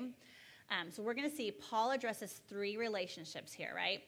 [0.70, 4.02] Um, so we're going to see Paul addresses three relationships here, right?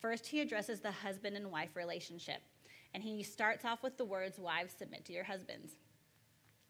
[0.00, 2.40] First, he addresses the husband and wife relationship,
[2.94, 5.72] and he starts off with the words, Wives, submit to your husbands.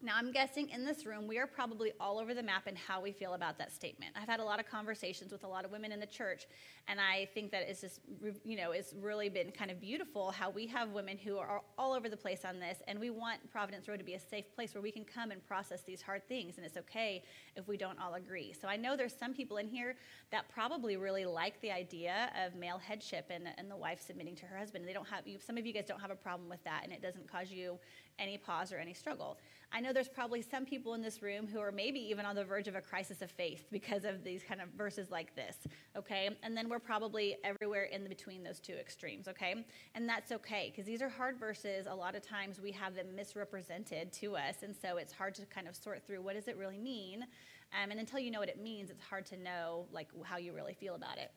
[0.01, 3.01] Now, I'm guessing in this room, we are probably all over the map in how
[3.01, 4.13] we feel about that statement.
[4.15, 6.47] I've had a lot of conversations with a lot of women in the church,
[6.87, 7.99] and I think that it's just,
[8.45, 11.91] you know, it's really been kind of beautiful how we have women who are all
[11.91, 14.73] over the place on this, and we want Providence Road to be a safe place
[14.73, 17.21] where we can come and process these hard things, and it's okay
[17.57, 18.53] if we don't all agree.
[18.53, 19.97] So I know there's some people in here
[20.31, 24.45] that probably really like the idea of male headship and, and the wife submitting to
[24.45, 24.87] her husband.
[24.87, 26.93] They don't have, you, some of you guys don't have a problem with that, and
[26.93, 27.77] it doesn't cause you
[28.19, 29.37] any pause or any struggle.
[29.71, 32.43] I know there's probably some people in this room who are maybe even on the
[32.43, 35.57] verge of a crisis of faith because of these kind of verses like this,
[35.95, 36.29] okay?
[36.41, 39.63] And then we're probably everywhere in between those two extremes, okay?
[39.93, 41.85] And that's okay because these are hard verses.
[41.87, 45.45] A lot of times we have them misrepresented to us, and so it's hard to
[45.45, 47.25] kind of sort through what does it really mean.
[47.71, 50.53] Um, and until you know what it means, it's hard to know like how you
[50.53, 51.31] really feel about it.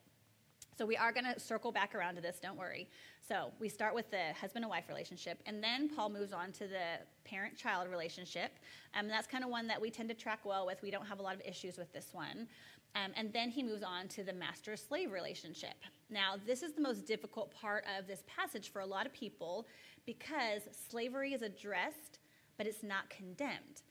[0.77, 2.89] So we are going to circle back around to this, don't worry.
[3.27, 6.67] So we start with the husband and wife relationship, and then Paul moves on to
[6.67, 8.51] the parent child relationship.
[8.97, 10.81] Um, that's kind of one that we tend to track well with.
[10.81, 12.47] We don't have a lot of issues with this one.
[12.95, 15.75] Um, and then he moves on to the master slave relationship.
[16.09, 19.67] Now, this is the most difficult part of this passage for a lot of people
[20.05, 22.19] because slavery is addressed,
[22.57, 23.81] but it's not condemned.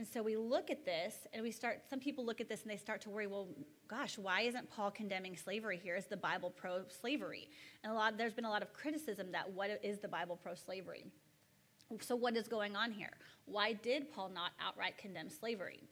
[0.00, 2.70] And so we look at this and we start, some people look at this and
[2.70, 3.48] they start to worry, well,
[3.86, 5.94] gosh, why isn't Paul condemning slavery here?
[5.94, 7.50] Is the Bible pro slavery?
[7.84, 10.54] And a lot, there's been a lot of criticism that what is the Bible pro
[10.54, 11.04] slavery?
[12.00, 13.12] So, what is going on here?
[13.44, 15.82] Why did Paul not outright condemn slavery?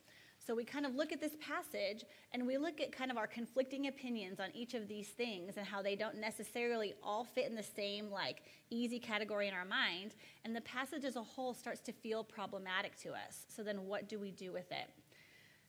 [0.49, 3.27] So we kind of look at this passage and we look at kind of our
[3.27, 7.55] conflicting opinions on each of these things and how they don't necessarily all fit in
[7.55, 10.15] the same like easy category in our mind.
[10.47, 13.45] And the passage as a whole starts to feel problematic to us.
[13.55, 14.89] So then what do we do with it?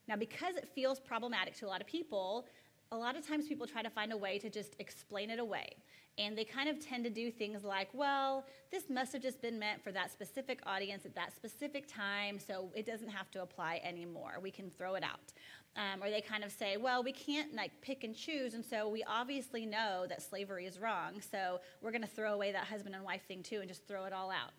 [0.08, 2.46] Now, because it feels problematic to a lot of people,
[2.92, 5.70] a lot of times people try to find a way to just explain it away.
[6.18, 9.58] And they kind of tend to do things like, well, this must have just been
[9.58, 13.80] meant for that specific audience at that specific time, so it doesn't have to apply
[13.84, 14.40] anymore.
[14.42, 15.32] We can throw it out.
[15.76, 18.90] Um, or they kind of say, well, we can't like pick and choose, and so
[18.90, 22.96] we obviously know that slavery is wrong, so we're going to throw away that husband
[22.96, 24.52] and wife thing too and just throw it all out.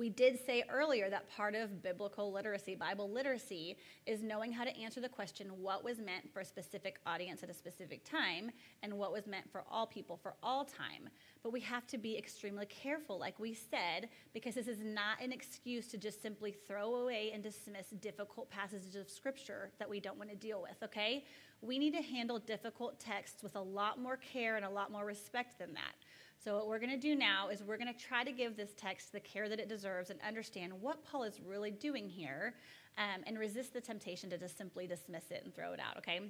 [0.00, 4.74] We did say earlier that part of biblical literacy, Bible literacy, is knowing how to
[4.74, 8.50] answer the question what was meant for a specific audience at a specific time
[8.82, 11.10] and what was meant for all people for all time.
[11.42, 15.32] But we have to be extremely careful, like we said, because this is not an
[15.32, 20.16] excuse to just simply throw away and dismiss difficult passages of Scripture that we don't
[20.16, 21.26] want to deal with, okay?
[21.60, 25.04] We need to handle difficult texts with a lot more care and a lot more
[25.04, 25.92] respect than that.
[26.42, 28.70] So, what we're going to do now is we're going to try to give this
[28.74, 32.54] text the care that it deserves and understand what Paul is really doing here
[32.96, 36.20] um, and resist the temptation to just simply dismiss it and throw it out, okay?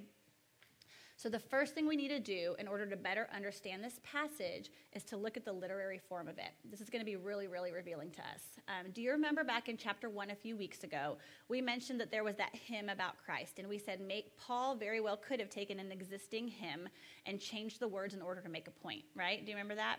[1.21, 4.71] So, the first thing we need to do in order to better understand this passage
[4.93, 6.49] is to look at the literary form of it.
[6.65, 8.41] This is going to be really, really revealing to us.
[8.67, 12.09] Um, do you remember back in chapter one a few weeks ago, we mentioned that
[12.09, 15.51] there was that hymn about Christ, and we said make, Paul very well could have
[15.51, 16.89] taken an existing hymn
[17.27, 19.45] and changed the words in order to make a point, right?
[19.45, 19.97] Do you remember that?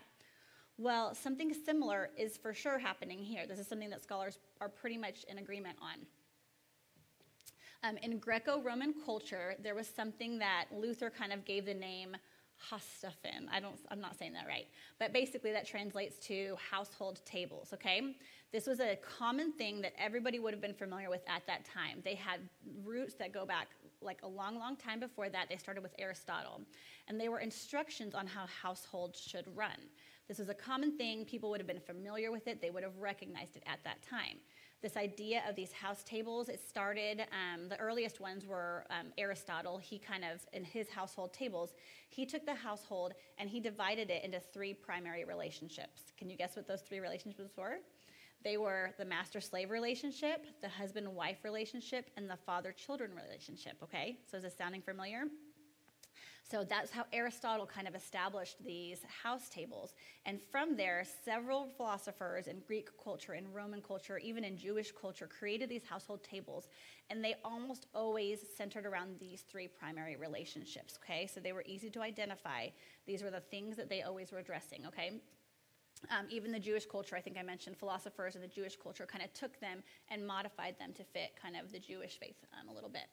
[0.77, 3.47] Well, something similar is for sure happening here.
[3.47, 6.05] This is something that scholars are pretty much in agreement on.
[7.83, 12.15] Um, in Greco Roman culture, there was something that Luther kind of gave the name
[12.57, 13.49] Haustaphen.
[13.51, 14.67] I don't, I'm not saying that right.
[14.99, 18.15] But basically, that translates to household tables, okay?
[18.53, 22.01] This was a common thing that everybody would have been familiar with at that time.
[22.05, 22.39] They had
[22.85, 23.69] roots that go back
[24.01, 25.47] like a long, long time before that.
[25.49, 26.61] They started with Aristotle.
[27.09, 29.89] And they were instructions on how households should run.
[30.27, 31.25] This was a common thing.
[31.25, 34.37] People would have been familiar with it, they would have recognized it at that time.
[34.83, 39.77] This idea of these house tables, it started, um, the earliest ones were um, Aristotle.
[39.77, 41.73] He kind of, in his household tables,
[42.09, 46.11] he took the household and he divided it into three primary relationships.
[46.17, 47.77] Can you guess what those three relationships were?
[48.43, 53.77] They were the master slave relationship, the husband wife relationship, and the father children relationship,
[53.81, 54.17] okay?
[54.29, 55.23] So is this sounding familiar?
[56.49, 59.93] So that's how Aristotle kind of established these house tables.
[60.25, 65.27] And from there, several philosophers in Greek culture, in Roman culture, even in Jewish culture,
[65.27, 66.67] created these household tables.
[67.09, 71.27] And they almost always centered around these three primary relationships, okay?
[71.27, 72.67] So they were easy to identify.
[73.07, 75.21] These were the things that they always were addressing, okay?
[76.09, 79.23] Um, even the Jewish culture, I think I mentioned, philosophers in the Jewish culture kind
[79.23, 82.73] of took them and modified them to fit kind of the Jewish faith um, a
[82.73, 83.07] little bit.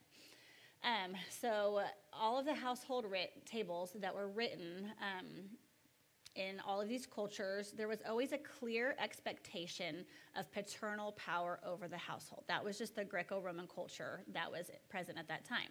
[0.82, 5.26] Um, so all of the household writ- tables that were written um,
[6.36, 10.04] in all of these cultures, there was always a clear expectation
[10.36, 12.44] of paternal power over the household.
[12.48, 15.68] That was just the Greco Roman culture that was present at that time.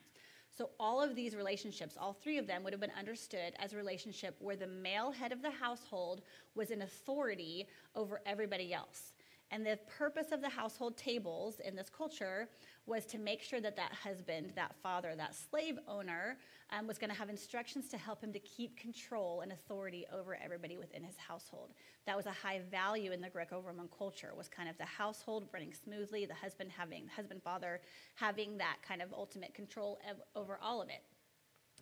[0.51, 3.77] So, all of these relationships, all three of them, would have been understood as a
[3.77, 6.21] relationship where the male head of the household
[6.55, 9.13] was in authority over everybody else.
[9.51, 12.49] And the purpose of the household tables in this culture
[12.85, 16.37] was to make sure that that husband, that father, that slave owner
[16.71, 20.37] um, was going to have instructions to help him to keep control and authority over
[20.43, 21.71] everybody within his household.
[22.05, 24.33] That was a high value in the Greco-Roman culture.
[24.37, 27.81] Was kind of the household running smoothly, the husband having husband father
[28.15, 29.99] having that kind of ultimate control
[30.35, 31.03] over all of it.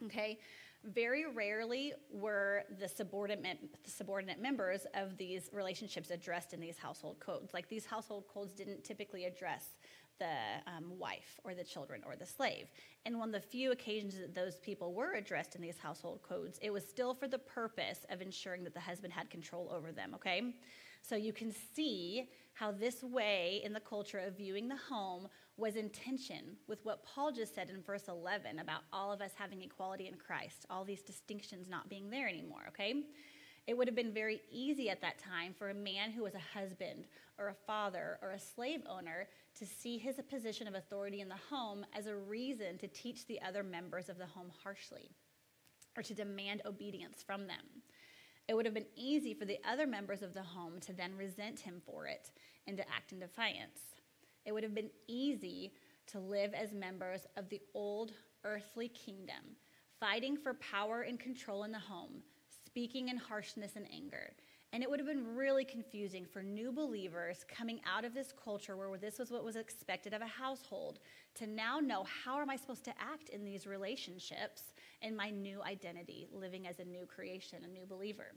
[0.05, 0.39] Okay.
[0.83, 7.53] Very rarely were the subordinate, subordinate members of these relationships addressed in these household codes.
[7.53, 9.75] Like these household codes didn't typically address
[10.19, 10.25] the
[10.65, 12.67] um, wife or the children or the slave.
[13.05, 16.71] And on the few occasions that those people were addressed in these household codes, it
[16.71, 20.53] was still for the purpose of ensuring that the husband had control over them, okay?
[21.01, 25.75] So you can see how this way in the culture of viewing the home was
[25.75, 29.63] in tension with what Paul just said in verse 11 about all of us having
[29.63, 33.03] equality in Christ, all these distinctions not being there anymore, okay?
[33.65, 36.57] It would have been very easy at that time for a man who was a
[36.57, 37.05] husband
[37.37, 39.27] or a father or a slave owner
[39.59, 43.41] to see his position of authority in the home as a reason to teach the
[43.41, 45.09] other members of the home harshly
[45.97, 47.81] or to demand obedience from them.
[48.47, 51.59] It would have been easy for the other members of the home to then resent
[51.59, 52.31] him for it
[52.67, 53.96] and to act in defiance.
[54.47, 55.73] It would have been easy
[56.07, 58.13] to live as members of the old
[58.45, 59.57] earthly kingdom,
[59.99, 62.23] fighting for power and control in the home,
[62.65, 64.31] speaking in harshness and anger.
[64.71, 68.77] And it would have been really confusing for new believers coming out of this culture
[68.77, 70.99] where this was what was expected of a household
[71.35, 75.61] to now know how am I supposed to act in these relationships in my new
[75.61, 78.33] identity, living as a new creation, a new believer.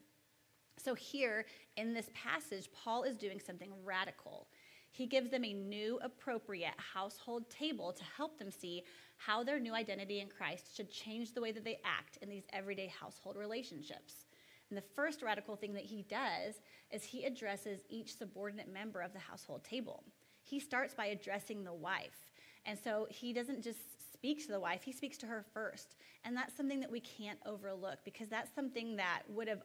[0.77, 1.45] So, here
[1.77, 4.49] in this passage, Paul is doing something radical.
[4.91, 8.83] He gives them a new, appropriate household table to help them see
[9.17, 12.47] how their new identity in Christ should change the way that they act in these
[12.53, 14.25] everyday household relationships.
[14.71, 16.61] And the first radical thing that he does
[16.91, 20.05] is he addresses each subordinate member of the household table.
[20.43, 22.31] He starts by addressing the wife.
[22.67, 25.97] And so he doesn't just speak to the wife, he speaks to her first.
[26.25, 29.63] And that's something that we can't overlook because that's something that would have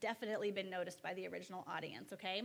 [0.00, 2.42] definitely been noticed by the original audience, okay?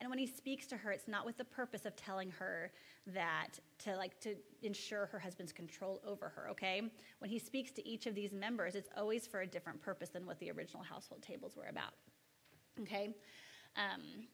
[0.00, 2.72] And when he speaks to her, it's not with the purpose of telling her
[3.08, 3.48] that
[3.80, 6.82] to like to ensure her husband's control over her, okay?
[7.18, 10.26] When he speaks to each of these members, it's always for a different purpose than
[10.26, 11.92] what the original household tables were about.
[12.80, 13.14] Okay?
[13.76, 14.28] Um,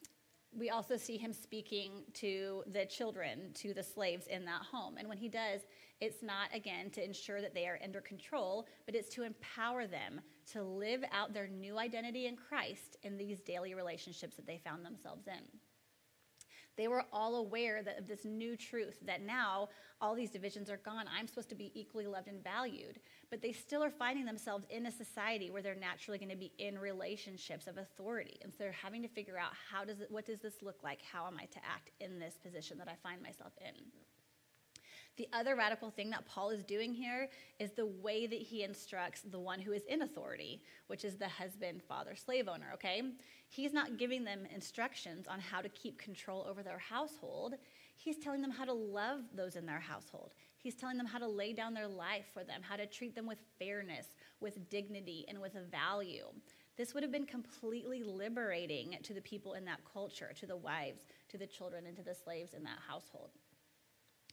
[0.57, 4.95] we also see him speaking to the children, to the slaves in that home.
[4.97, 5.61] And when he does,
[5.99, 10.21] it's not, again, to ensure that they are under control, but it's to empower them
[10.53, 14.85] to live out their new identity in Christ in these daily relationships that they found
[14.85, 15.43] themselves in.
[16.77, 19.69] They were all aware that, of this new truth that now
[19.99, 21.05] all these divisions are gone.
[21.11, 22.99] I'm supposed to be equally loved and valued.
[23.31, 26.53] But they still are finding themselves in a society where they're naturally going to be
[26.59, 28.37] in relationships of authority.
[28.43, 30.99] And so they're having to figure out how does it, what does this look like?
[31.01, 33.73] How am I to act in this position that I find myself in?
[35.17, 37.27] The other radical thing that Paul is doing here
[37.59, 41.27] is the way that he instructs the one who is in authority, which is the
[41.27, 43.01] husband, father, slave owner, okay?
[43.49, 47.55] He's not giving them instructions on how to keep control over their household.
[47.95, 50.33] He's telling them how to love those in their household.
[50.59, 53.25] He's telling them how to lay down their life for them, how to treat them
[53.25, 54.05] with fairness,
[54.39, 56.27] with dignity, and with a value.
[56.77, 61.01] This would have been completely liberating to the people in that culture, to the wives,
[61.29, 63.31] to the children, and to the slaves in that household.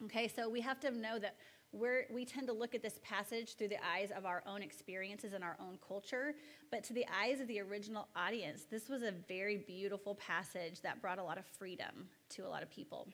[0.02, 1.36] Okay, so we have to know that
[1.70, 5.32] we're, we tend to look at this passage through the eyes of our own experiences
[5.32, 6.34] and our own culture,
[6.70, 11.00] but to the eyes of the original audience, this was a very beautiful passage that
[11.00, 13.08] brought a lot of freedom to a lot of people.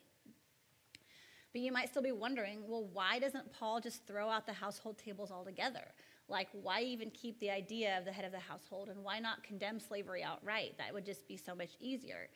[1.53, 4.99] But you might still be wondering well, why doesn't Paul just throw out the household
[4.99, 5.93] tables altogether?
[6.29, 9.43] Like, why even keep the idea of the head of the household, and why not
[9.43, 10.79] condemn slavery outright?
[10.79, 12.29] That would just be so much easier.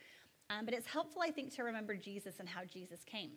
[0.50, 3.30] Um, but it's helpful, I think, to remember Jesus and how Jesus came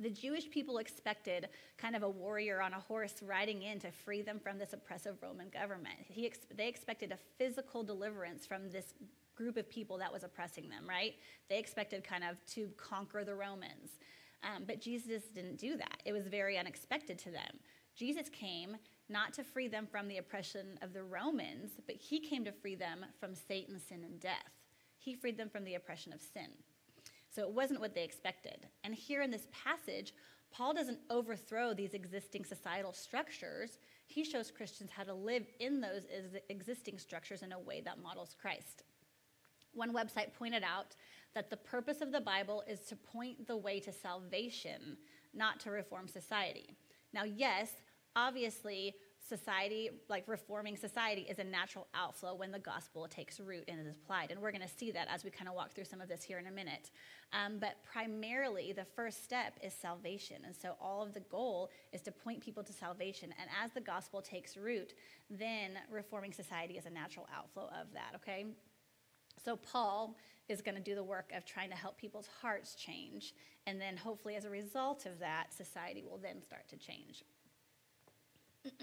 [0.00, 4.22] the Jewish people expected kind of a warrior on a horse riding in to free
[4.22, 5.96] them from this oppressive Roman government.
[6.08, 8.94] He ex- they expected a physical deliverance from this
[9.34, 11.14] group of people that was oppressing them, right?
[11.48, 13.98] They expected kind of to conquer the Romans.
[14.42, 16.02] Um, but Jesus didn't do that.
[16.04, 17.58] It was very unexpected to them.
[17.94, 18.76] Jesus came
[19.08, 22.74] not to free them from the oppression of the Romans, but he came to free
[22.74, 24.52] them from Satan, sin, and death.
[24.98, 26.48] He freed them from the oppression of sin.
[27.36, 28.66] So it wasn't what they expected.
[28.82, 30.14] And here in this passage,
[30.50, 33.78] Paul doesn't overthrow these existing societal structures.
[34.06, 36.04] He shows Christians how to live in those
[36.48, 38.84] existing structures in a way that models Christ.
[39.74, 40.96] One website pointed out
[41.34, 44.96] that the purpose of the Bible is to point the way to salvation,
[45.34, 46.74] not to reform society.
[47.12, 47.70] Now, yes,
[48.14, 48.94] obviously,
[49.28, 53.88] society, like reforming society, is a natural outflow when the gospel takes root and is
[53.88, 54.30] applied.
[54.30, 56.22] And we're going to see that as we kind of walk through some of this
[56.22, 56.90] here in a minute.
[57.32, 60.42] Um, but primarily, the first step is salvation.
[60.44, 63.34] And so all of the goal is to point people to salvation.
[63.40, 64.94] And as the gospel takes root,
[65.30, 68.46] then reforming society is a natural outflow of that, okay?
[69.44, 70.16] So Paul
[70.48, 73.34] is going to do the work of trying to help people's hearts change.
[73.66, 77.24] And then hopefully, as a result of that, society will then start to change.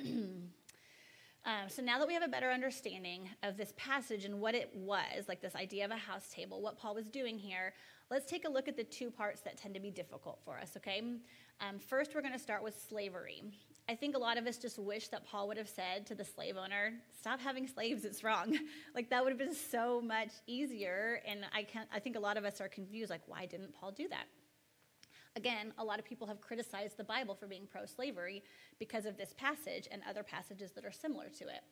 [1.46, 4.72] um, so now that we have a better understanding of this passage and what it
[4.76, 7.74] was, like this idea of a house table, what Paul was doing here,
[8.10, 10.74] let's take a look at the two parts that tend to be difficult for us,
[10.78, 11.02] okay?
[11.60, 13.44] Um, first, we're going to start with slavery.
[13.90, 16.24] I think a lot of us just wish that Paul would have said to the
[16.24, 18.58] slave owner, "Stop having slaves; it's wrong."
[18.96, 21.22] like that would have been so much easier.
[21.28, 23.92] And I can I think a lot of us are confused, like, why didn't Paul
[23.92, 24.26] do that?
[25.36, 28.44] Again, a lot of people have criticized the Bible for being pro slavery
[28.80, 31.64] because of this passage and other passages that are similar to it.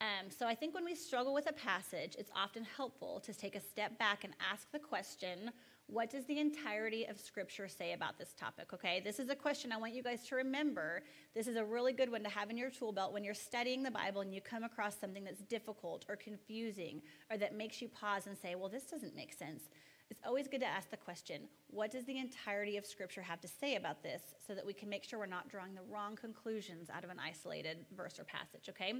[0.00, 3.54] Um, so I think when we struggle with a passage, it's often helpful to take
[3.54, 5.50] a step back and ask the question
[5.86, 8.72] what does the entirety of Scripture say about this topic?
[8.72, 11.02] Okay, this is a question I want you guys to remember.
[11.34, 13.82] This is a really good one to have in your tool belt when you're studying
[13.82, 17.88] the Bible and you come across something that's difficult or confusing or that makes you
[17.88, 19.64] pause and say, well, this doesn't make sense
[20.10, 23.48] it's always good to ask the question what does the entirety of Scripture have to
[23.48, 26.88] say about this so that we can make sure we're not drawing the wrong conclusions
[26.90, 28.92] out of an isolated verse or passage, okay?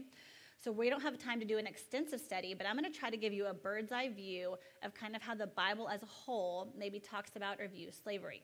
[0.63, 3.11] So we don't have time to do an extensive study, but I'm going to try
[3.11, 6.07] to give you a bird's eye view of kind of how the Bible as a
[6.07, 8.43] whole maybe talks about or views slavery.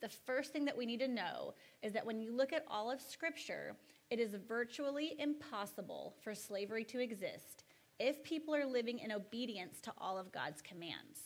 [0.00, 2.90] The first thing that we need to know is that when you look at all
[2.90, 3.76] of Scripture,
[4.10, 7.64] it is virtually impossible for slavery to exist
[7.98, 11.20] if people are living in obedience to all of God's commands.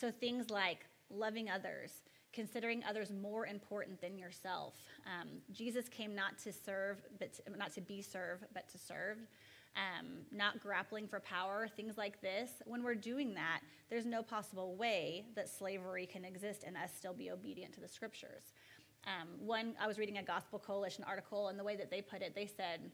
[0.00, 2.02] So things like loving others,
[2.32, 4.74] considering others more important than yourself.
[5.06, 9.18] Um, Jesus came not to serve, but to, not to be served, but to serve.
[9.76, 12.50] Um, not grappling for power, things like this.
[12.64, 17.14] When we're doing that, there's no possible way that slavery can exist and us still
[17.14, 18.52] be obedient to the scriptures.
[19.06, 22.20] Um, one, I was reading a Gospel Coalition article, and the way that they put
[22.20, 22.90] it, they said,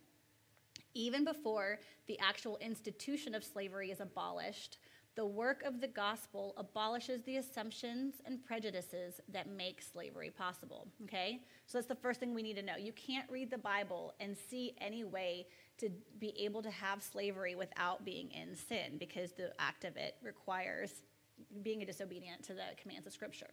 [0.96, 4.78] even before the actual institution of slavery is abolished,
[5.14, 10.88] the work of the gospel abolishes the assumptions and prejudices that make slavery possible.
[11.04, 11.40] Okay?
[11.66, 12.76] So that's the first thing we need to know.
[12.76, 15.46] You can't read the Bible and see any way
[15.78, 20.16] to be able to have slavery without being in sin because the act of it
[20.22, 21.02] requires
[21.62, 23.50] being a disobedient to the commands of Scripture.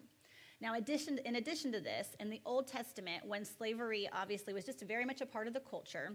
[0.62, 4.82] Now, addition, in addition to this, in the Old Testament, when slavery obviously was just
[4.82, 6.14] very much a part of the culture,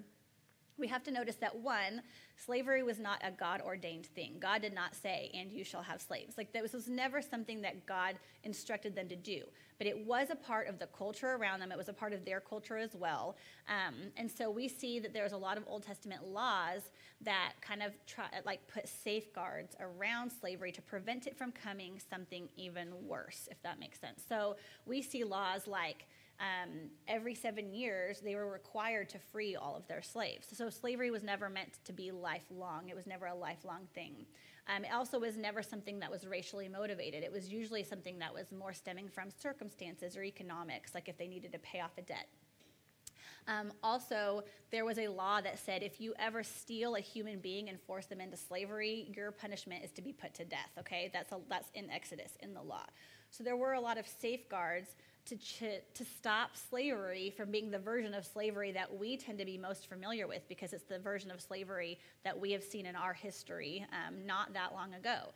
[0.79, 2.03] we have to notice that one,
[2.37, 4.37] slavery was not a God ordained thing.
[4.39, 6.39] God did not say, and you shall have slaves.
[6.39, 9.43] Like, this was never something that God instructed them to do.
[9.79, 12.25] But it was a part of the culture around them, it was a part of
[12.25, 13.37] their culture as well.
[13.69, 16.83] Um, and so we see that there's a lot of Old Testament laws
[17.23, 22.49] that kind of try, like, put safeguards around slavery to prevent it from coming something
[22.57, 24.23] even worse, if that makes sense.
[24.29, 24.57] So
[24.87, 26.07] we see laws like,
[26.41, 30.47] um, every seven years, they were required to free all of their slaves.
[30.53, 34.27] So slavery was never meant to be lifelong, it was never a lifelong thing.
[34.75, 37.25] Um, it also was never something that was racially motivated.
[37.25, 41.27] It was usually something that was more stemming from circumstances or economics, like if they
[41.27, 42.29] needed to pay off a debt.
[43.49, 47.71] Um, also, there was a law that said if you ever steal a human being
[47.71, 50.71] and force them into slavery, your punishment is to be put to death.
[50.79, 52.85] Okay, that's a, that's in Exodus in the law.
[53.31, 54.97] So there were a lot of safeguards
[55.29, 59.45] to, ch- to stop slavery from being the version of slavery that we tend to
[59.45, 62.97] be most familiar with because it's the version of slavery that we have seen in
[62.97, 65.33] our history um, not that long ago.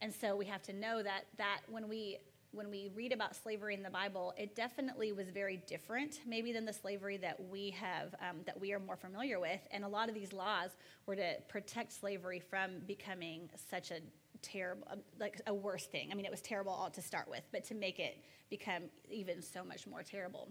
[0.00, 2.18] And so we have to know that, that when we
[2.52, 6.66] when we read about slavery in the Bible, it definitely was very different, maybe than
[6.66, 9.60] the slavery that we have, um, that we are more familiar with.
[9.70, 10.70] And a lot of these laws
[11.06, 14.00] were to protect slavery from becoming such a
[14.42, 16.10] terrible, um, like a worse thing.
[16.10, 18.18] I mean, it was terrible all to start with, but to make it
[18.50, 20.48] become even so much more terrible.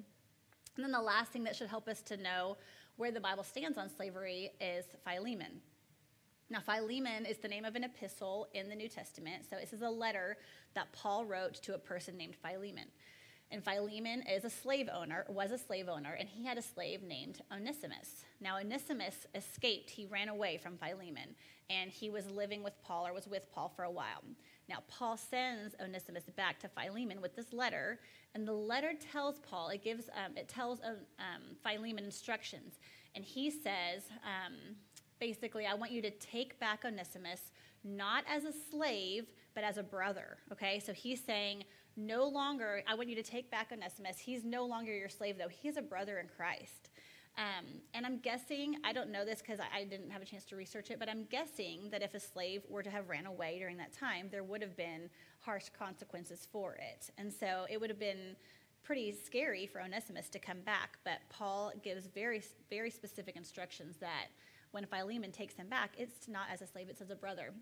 [0.75, 2.57] And then the last thing that should help us to know
[2.97, 5.61] where the Bible stands on slavery is Philemon.
[6.49, 9.45] Now, Philemon is the name of an epistle in the New Testament.
[9.49, 10.37] So, this is a letter
[10.75, 12.87] that Paul wrote to a person named Philemon.
[13.51, 17.03] And Philemon is a slave owner, was a slave owner, and he had a slave
[17.03, 18.23] named Onesimus.
[18.39, 19.89] Now, Onesimus escaped.
[19.89, 21.35] He ran away from Philemon,
[21.69, 24.23] and he was living with Paul or was with Paul for a while.
[24.69, 27.99] Now, Paul sends Onesimus back to Philemon with this letter,
[28.33, 32.79] and the letter tells Paul, it gives, um, it tells um, um, Philemon instructions,
[33.15, 34.53] and he says, um,
[35.19, 37.51] basically, I want you to take back Onesimus
[37.83, 40.37] not as a slave, but as a brother.
[40.51, 41.63] Okay, so he's saying,
[41.95, 44.17] no longer, I want you to take back Onesimus.
[44.19, 45.47] He's no longer your slave, though.
[45.49, 46.89] He's a brother in Christ.
[47.37, 50.43] Um, and I'm guessing, I don't know this because I, I, didn't have a chance
[50.45, 53.57] to research it, but I'm guessing that if a slave were to have ran away
[53.57, 57.09] during that time, there would have been harsh consequences for it.
[57.17, 58.35] And so it would have been
[58.83, 60.97] pretty scary for Onesimus to come back.
[61.05, 64.27] But Paul gives very, very specific instructions that
[64.71, 67.53] when Philemon takes him back, it's not as a slave, it's as a brother.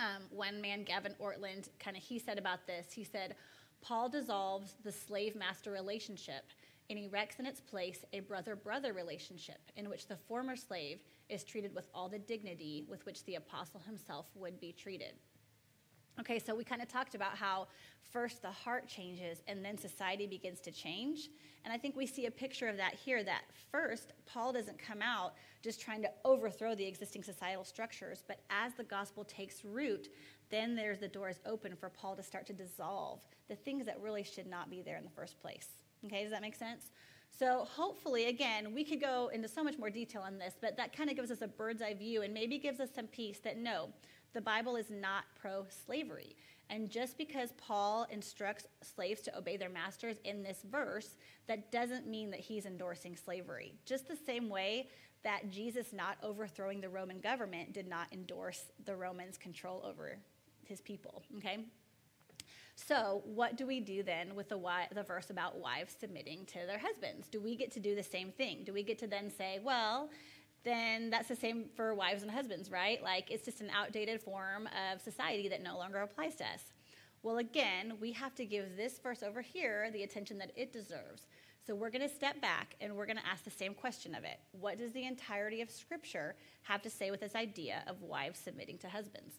[0.00, 2.92] Um, one man, Gavin Ortlund, kind of he said about this.
[2.92, 3.36] He said,
[3.80, 6.44] Paul dissolves the slave master relationship
[6.90, 11.44] and erects in its place a brother brother relationship in which the former slave is
[11.44, 15.14] treated with all the dignity with which the apostle himself would be treated.
[16.20, 17.66] Okay, so we kind of talked about how
[18.12, 21.28] first the heart changes and then society begins to change.
[21.64, 23.42] And I think we see a picture of that here that
[23.72, 28.74] first, Paul doesn't come out just trying to overthrow the existing societal structures, but as
[28.74, 30.08] the gospel takes root,
[30.50, 34.22] then there's the doors open for Paul to start to dissolve the things that really
[34.22, 35.68] should not be there in the first place.
[36.04, 36.92] Okay, does that make sense?
[37.36, 40.96] So, hopefully, again, we could go into so much more detail on this, but that
[40.96, 43.58] kind of gives us a bird's eye view and maybe gives us some peace that
[43.58, 43.88] no,
[44.34, 46.36] the Bible is not pro slavery.
[46.70, 51.16] And just because Paul instructs slaves to obey their masters in this verse,
[51.46, 53.74] that doesn't mean that he's endorsing slavery.
[53.84, 54.88] Just the same way
[55.22, 60.18] that Jesus not overthrowing the Roman government did not endorse the Romans' control over
[60.64, 61.64] his people, okay?
[62.76, 64.60] So, what do we do then with the,
[64.92, 67.28] the verse about wives submitting to their husbands?
[67.28, 68.64] Do we get to do the same thing?
[68.64, 70.10] Do we get to then say, well,
[70.64, 73.02] then that's the same for wives and husbands, right?
[73.02, 76.72] Like it's just an outdated form of society that no longer applies to us.
[77.22, 81.26] Well, again, we have to give this verse over here the attention that it deserves.
[81.66, 84.24] So we're going to step back and we're going to ask the same question of
[84.24, 84.38] it.
[84.52, 86.34] What does the entirety of Scripture
[86.64, 89.36] have to say with this idea of wives submitting to husbands?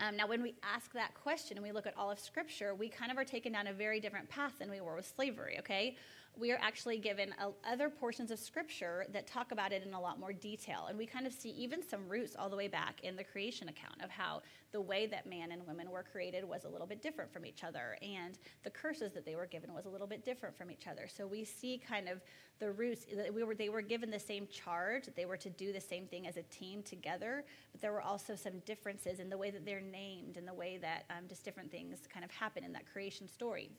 [0.00, 2.88] Um, now, when we ask that question and we look at all of Scripture, we
[2.88, 5.96] kind of are taken down a very different path than we were with slavery, okay?
[6.38, 10.00] We are actually given a, other portions of scripture that talk about it in a
[10.00, 10.86] lot more detail.
[10.88, 13.68] And we kind of see even some roots all the way back in the creation
[13.68, 17.02] account of how the way that man and women were created was a little bit
[17.02, 17.96] different from each other.
[18.02, 21.08] And the curses that they were given was a little bit different from each other.
[21.08, 22.20] So we see kind of
[22.58, 23.06] the roots.
[23.14, 26.06] that We were, they were given the same charge, they were to do the same
[26.06, 29.64] thing as a team together, but there were also some differences in the way that
[29.64, 32.90] they're named and the way that um, just different things kind of happen in that
[32.92, 33.70] creation story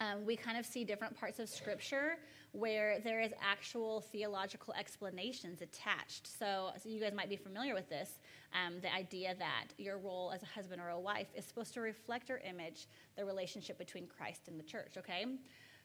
[0.00, 2.16] um, we kind of see different parts of Scripture
[2.52, 6.26] where there is actual theological explanations attached.
[6.26, 8.18] So, so you guys might be familiar with this
[8.52, 11.80] um, the idea that your role as a husband or a wife is supposed to
[11.80, 15.26] reflect or image the relationship between Christ and the church, okay?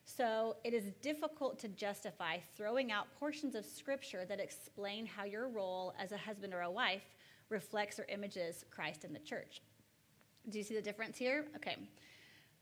[0.05, 5.47] So it is difficult to justify throwing out portions of Scripture that explain how your
[5.47, 7.03] role as a husband or a wife
[7.49, 9.61] reflects or images Christ and the church.
[10.49, 11.45] Do you see the difference here?
[11.55, 11.75] Okay.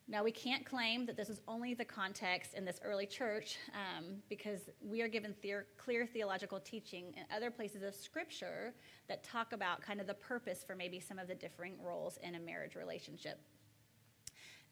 [0.08, 4.18] Now, we can't claim that this is only the context in this early church um,
[4.28, 8.74] because we are given the- clear theological teaching in other places of Scripture
[9.08, 12.36] that talk about kind of the purpose for maybe some of the differing roles in
[12.36, 13.40] a marriage relationship.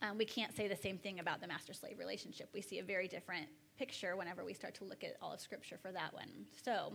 [0.01, 2.49] Um, we can't say the same thing about the master slave relationship.
[2.53, 5.77] We see a very different picture whenever we start to look at all of Scripture
[5.82, 6.45] for that one.
[6.61, 6.93] So,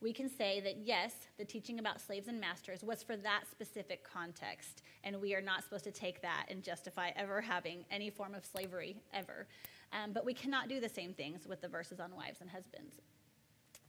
[0.00, 4.04] we can say that yes, the teaching about slaves and masters was for that specific
[4.04, 8.34] context, and we are not supposed to take that and justify ever having any form
[8.34, 9.46] of slavery ever.
[9.92, 12.96] Um, but we cannot do the same things with the verses on wives and husbands.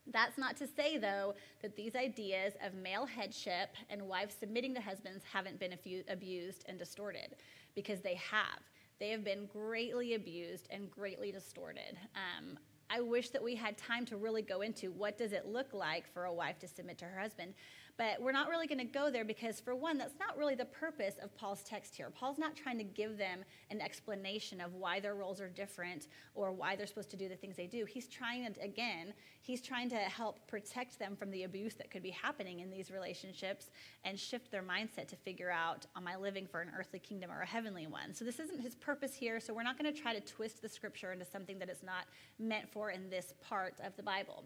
[0.09, 4.81] That's not to say, though, that these ideas of male headship and wives submitting to
[4.81, 5.75] husbands haven't been
[6.09, 7.35] abused and distorted,
[7.75, 8.61] because they have.
[8.99, 11.97] They have been greatly abused and greatly distorted.
[12.15, 12.57] Um,
[12.89, 16.11] I wish that we had time to really go into what does it look like
[16.13, 17.53] for a wife to submit to her husband.
[17.97, 20.65] But we're not really going to go there because, for one, that's not really the
[20.65, 22.11] purpose of Paul's text here.
[22.11, 26.51] Paul's not trying to give them an explanation of why their roles are different or
[26.51, 27.85] why they're supposed to do the things they do.
[27.85, 32.03] He's trying to, again, he's trying to help protect them from the abuse that could
[32.03, 33.71] be happening in these relationships
[34.03, 37.41] and shift their mindset to figure out, am I living for an earthly kingdom or
[37.41, 38.13] a heavenly one?
[38.13, 39.39] So, this isn't his purpose here.
[39.39, 42.05] So, we're not going to try to twist the scripture into something that it's not
[42.37, 44.43] meant for in this part of the Bible.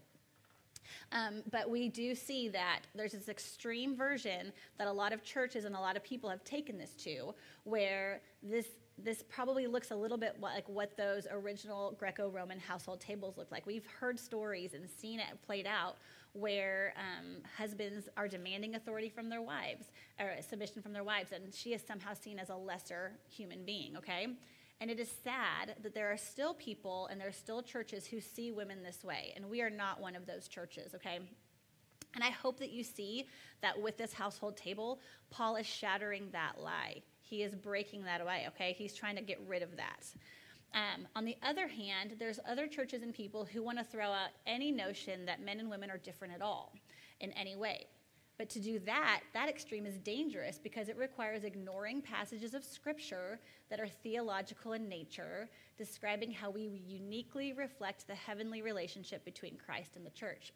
[1.12, 5.64] Um, but we do see that there's this extreme version that a lot of churches
[5.64, 8.66] and a lot of people have taken this to, where this
[8.98, 13.66] this probably looks a little bit like what those original Greco-Roman household tables look like.
[13.66, 15.96] We've heard stories and seen it played out
[16.34, 19.86] where um, husbands are demanding authority from their wives
[20.20, 23.96] or submission from their wives, and she is somehow seen as a lesser human being.
[23.96, 24.28] Okay,
[24.82, 28.20] and it is sad that there are still people and there are still churches who
[28.20, 29.32] see women this way.
[29.36, 31.20] And we are not one of those churches, okay?
[32.16, 33.28] And I hope that you see
[33.60, 34.98] that with this household table,
[35.30, 37.00] Paul is shattering that lie.
[37.20, 38.74] He is breaking that away, okay?
[38.76, 40.12] He's trying to get rid of that.
[40.74, 44.30] Um, on the other hand, there's other churches and people who want to throw out
[44.48, 46.74] any notion that men and women are different at all
[47.20, 47.86] in any way.
[48.38, 53.38] But to do that, that extreme is dangerous because it requires ignoring passages of Scripture
[53.70, 59.96] that are theological in nature, describing how we uniquely reflect the heavenly relationship between Christ
[59.96, 60.52] and the church.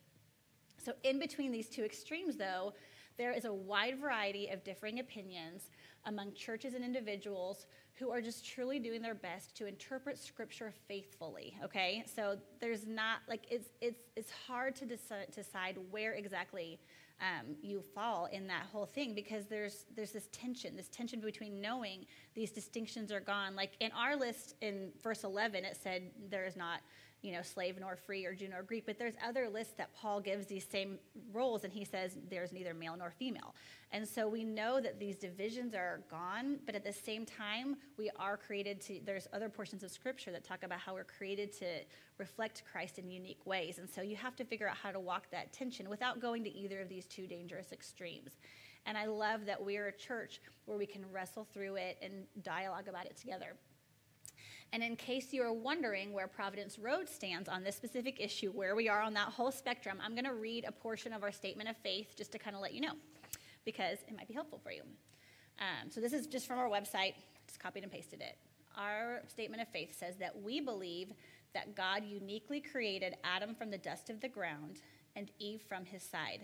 [0.79, 2.73] So, in between these two extremes, though,
[3.17, 5.71] there is a wide variety of differing opinions
[6.05, 11.57] among churches and individuals who are just truly doing their best to interpret scripture faithfully
[11.65, 16.79] okay so there's not like it's it's it's hard to decide, decide where exactly
[17.21, 21.61] um, you fall in that whole thing because there's there's this tension, this tension between
[21.61, 22.05] knowing
[22.35, 23.57] these distinctions are gone.
[23.57, 26.81] Like in our list in verse 11, it said there is not
[27.27, 30.21] you know, slave nor free or Jew nor Greek, but there's other lists that Paul
[30.21, 31.01] gives these same
[31.33, 33.53] roles, and he says there's neither male nor female.
[33.91, 38.11] And so we know that these divisions are gone, but at the same time, we
[38.17, 41.67] are created to, there's other portions of Scripture that talk about how we're created to
[42.19, 43.79] reflect Christ in unique ways.
[43.79, 46.57] And so you have to figure out how to walk that tension without going to
[46.57, 48.39] either of these two dangerous extremes.
[48.87, 52.87] And I love that we're a church where we can wrestle through it and dialogue
[52.87, 53.57] about it together.
[54.73, 58.75] And in case you are wondering where Providence Road stands on this specific issue, where
[58.77, 61.69] we are on that whole spectrum, I'm going to read a portion of our statement
[61.69, 62.95] of faith just to kind of let you know,
[63.65, 64.83] because it might be helpful for you.
[65.59, 67.15] Um, so this is just from our website.
[67.47, 68.37] just copied and pasted it.
[68.77, 71.13] Our statement of faith says that we believe
[71.55, 74.83] that God uniquely created Adam from the dust of the ground
[75.15, 76.43] and Eve from his side.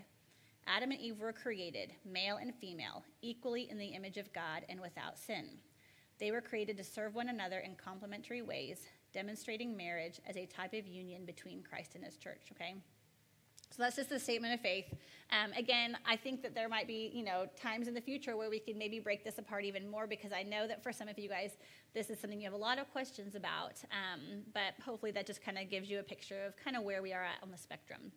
[0.66, 4.80] Adam and Eve were created, male and female, equally in the image of God and
[4.80, 5.48] without sin.
[6.22, 10.72] They were created to serve one another in complementary ways, demonstrating marriage as a type
[10.72, 12.76] of union between Christ and his church, okay?
[13.72, 14.84] So that's just the statement of faith.
[15.32, 18.48] Um, again, I think that there might be, you know, times in the future where
[18.48, 21.18] we could maybe break this apart even more because I know that for some of
[21.18, 21.56] you guys,
[21.92, 23.82] this is something you have a lot of questions about.
[23.90, 27.02] Um, but hopefully that just kind of gives you a picture of kind of where
[27.02, 28.12] we are at on the spectrum.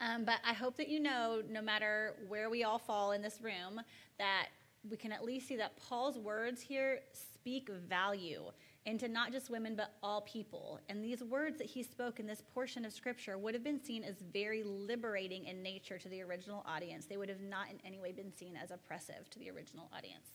[0.00, 3.38] Um, but I hope that you know, no matter where we all fall in this
[3.40, 3.80] room,
[4.18, 4.48] that
[4.88, 8.44] we can at least see that Paul's words here speak value
[8.86, 10.78] into not just women, but all people.
[10.88, 14.04] And these words that he spoke in this portion of scripture would have been seen
[14.04, 17.06] as very liberating in nature to the original audience.
[17.06, 20.26] They would have not in any way been seen as oppressive to the original audience.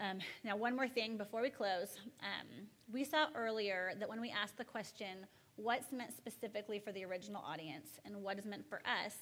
[0.00, 1.98] Um, now, one more thing before we close.
[2.20, 7.04] Um, we saw earlier that when we asked the question, what's meant specifically for the
[7.04, 9.14] original audience and what is meant for us,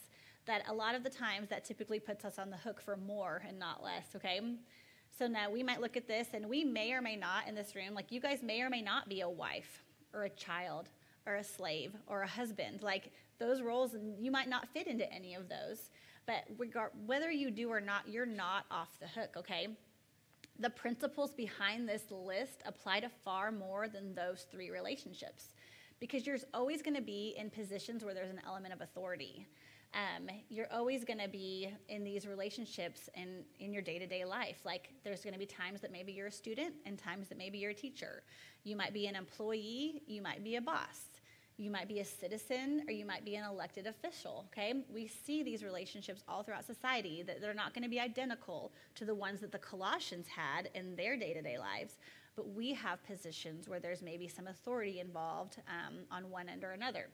[0.46, 3.42] that a lot of the times that typically puts us on the hook for more
[3.46, 4.40] and not less, okay?
[5.16, 7.74] So now we might look at this and we may or may not in this
[7.74, 9.82] room, like you guys may or may not be a wife
[10.14, 10.88] or a child
[11.26, 12.82] or a slave or a husband.
[12.82, 15.90] Like those roles, you might not fit into any of those.
[16.26, 19.68] But regard, whether you do or not, you're not off the hook, okay?
[20.58, 25.48] The principles behind this list apply to far more than those three relationships
[25.98, 29.46] because you're always going to be in positions where there's an element of authority
[29.94, 34.58] um, you're always going to be in these relationships in, in your day-to-day life.
[34.64, 37.58] Like there's going to be times that maybe you're a student and times that maybe
[37.58, 38.22] you're a teacher.
[38.62, 41.00] You might be an employee you might be a boss.
[41.56, 44.84] You might be a citizen or you might be an elected official okay?
[44.92, 49.04] We see these relationships all throughout society that they're not going to be identical to
[49.04, 51.98] the ones that the colossians had in their day-to-day lives.
[52.36, 56.70] But we have positions where there's maybe some authority involved um, on one end or
[56.70, 57.08] another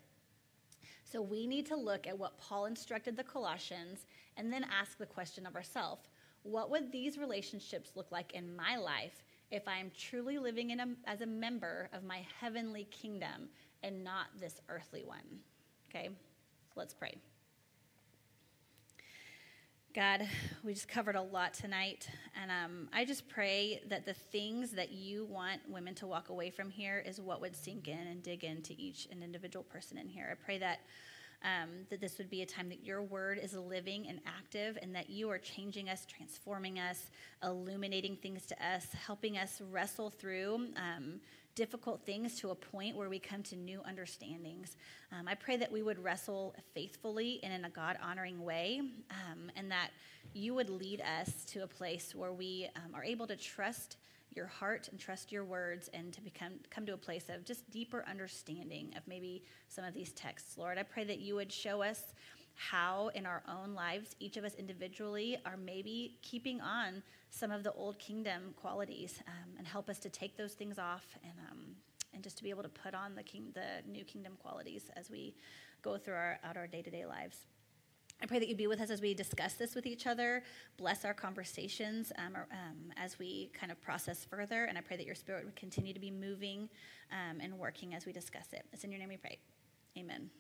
[1.11, 5.07] so we need to look at what Paul instructed the Colossians and then ask the
[5.07, 6.09] question of ourselves
[6.43, 10.81] what would these relationships look like in my life if I am truly living in
[10.81, 13.49] a, as a member of my heavenly kingdom
[13.83, 15.41] and not this earthly one?
[15.91, 16.11] Okay,
[16.77, 17.17] let's pray.
[19.97, 20.29] God,
[20.63, 22.07] we just covered a lot tonight.
[22.43, 26.51] And um, I just pray that the things that you want women to walk away
[26.51, 30.07] from here is what would sink in and dig into each an individual person in
[30.07, 30.29] here.
[30.31, 30.81] I pray that.
[31.43, 34.95] Um, that this would be a time that your word is living and active, and
[34.95, 37.11] that you are changing us, transforming us,
[37.45, 41.21] illuminating things to us, helping us wrestle through um,
[41.57, 44.77] difficult things to a point where we come to new understandings.
[45.11, 49.51] Um, I pray that we would wrestle faithfully and in a God honoring way, um,
[49.57, 49.91] and that
[50.35, 53.97] you would lead us to a place where we um, are able to trust
[54.35, 57.69] your heart and trust your words and to become come to a place of just
[57.71, 61.81] deeper understanding of maybe some of these texts lord i pray that you would show
[61.81, 62.13] us
[62.57, 67.63] how in our own lives each of us individually are maybe keeping on some of
[67.63, 71.59] the old kingdom qualities um, and help us to take those things off and um,
[72.15, 75.11] and just to be able to put on the king the new kingdom qualities as
[75.11, 75.35] we
[75.83, 77.41] go through our out our day-to-day lives
[78.23, 80.43] I pray that you be with us as we discuss this with each other.
[80.79, 84.65] Bless our conversations um, or, um, as we kind of process further.
[84.65, 86.71] And I pray that your spirit would continue to be moving
[87.13, 88.65] um, and working as we discuss it.
[88.73, 89.39] It's in your name we pray.
[89.99, 90.31] Amen.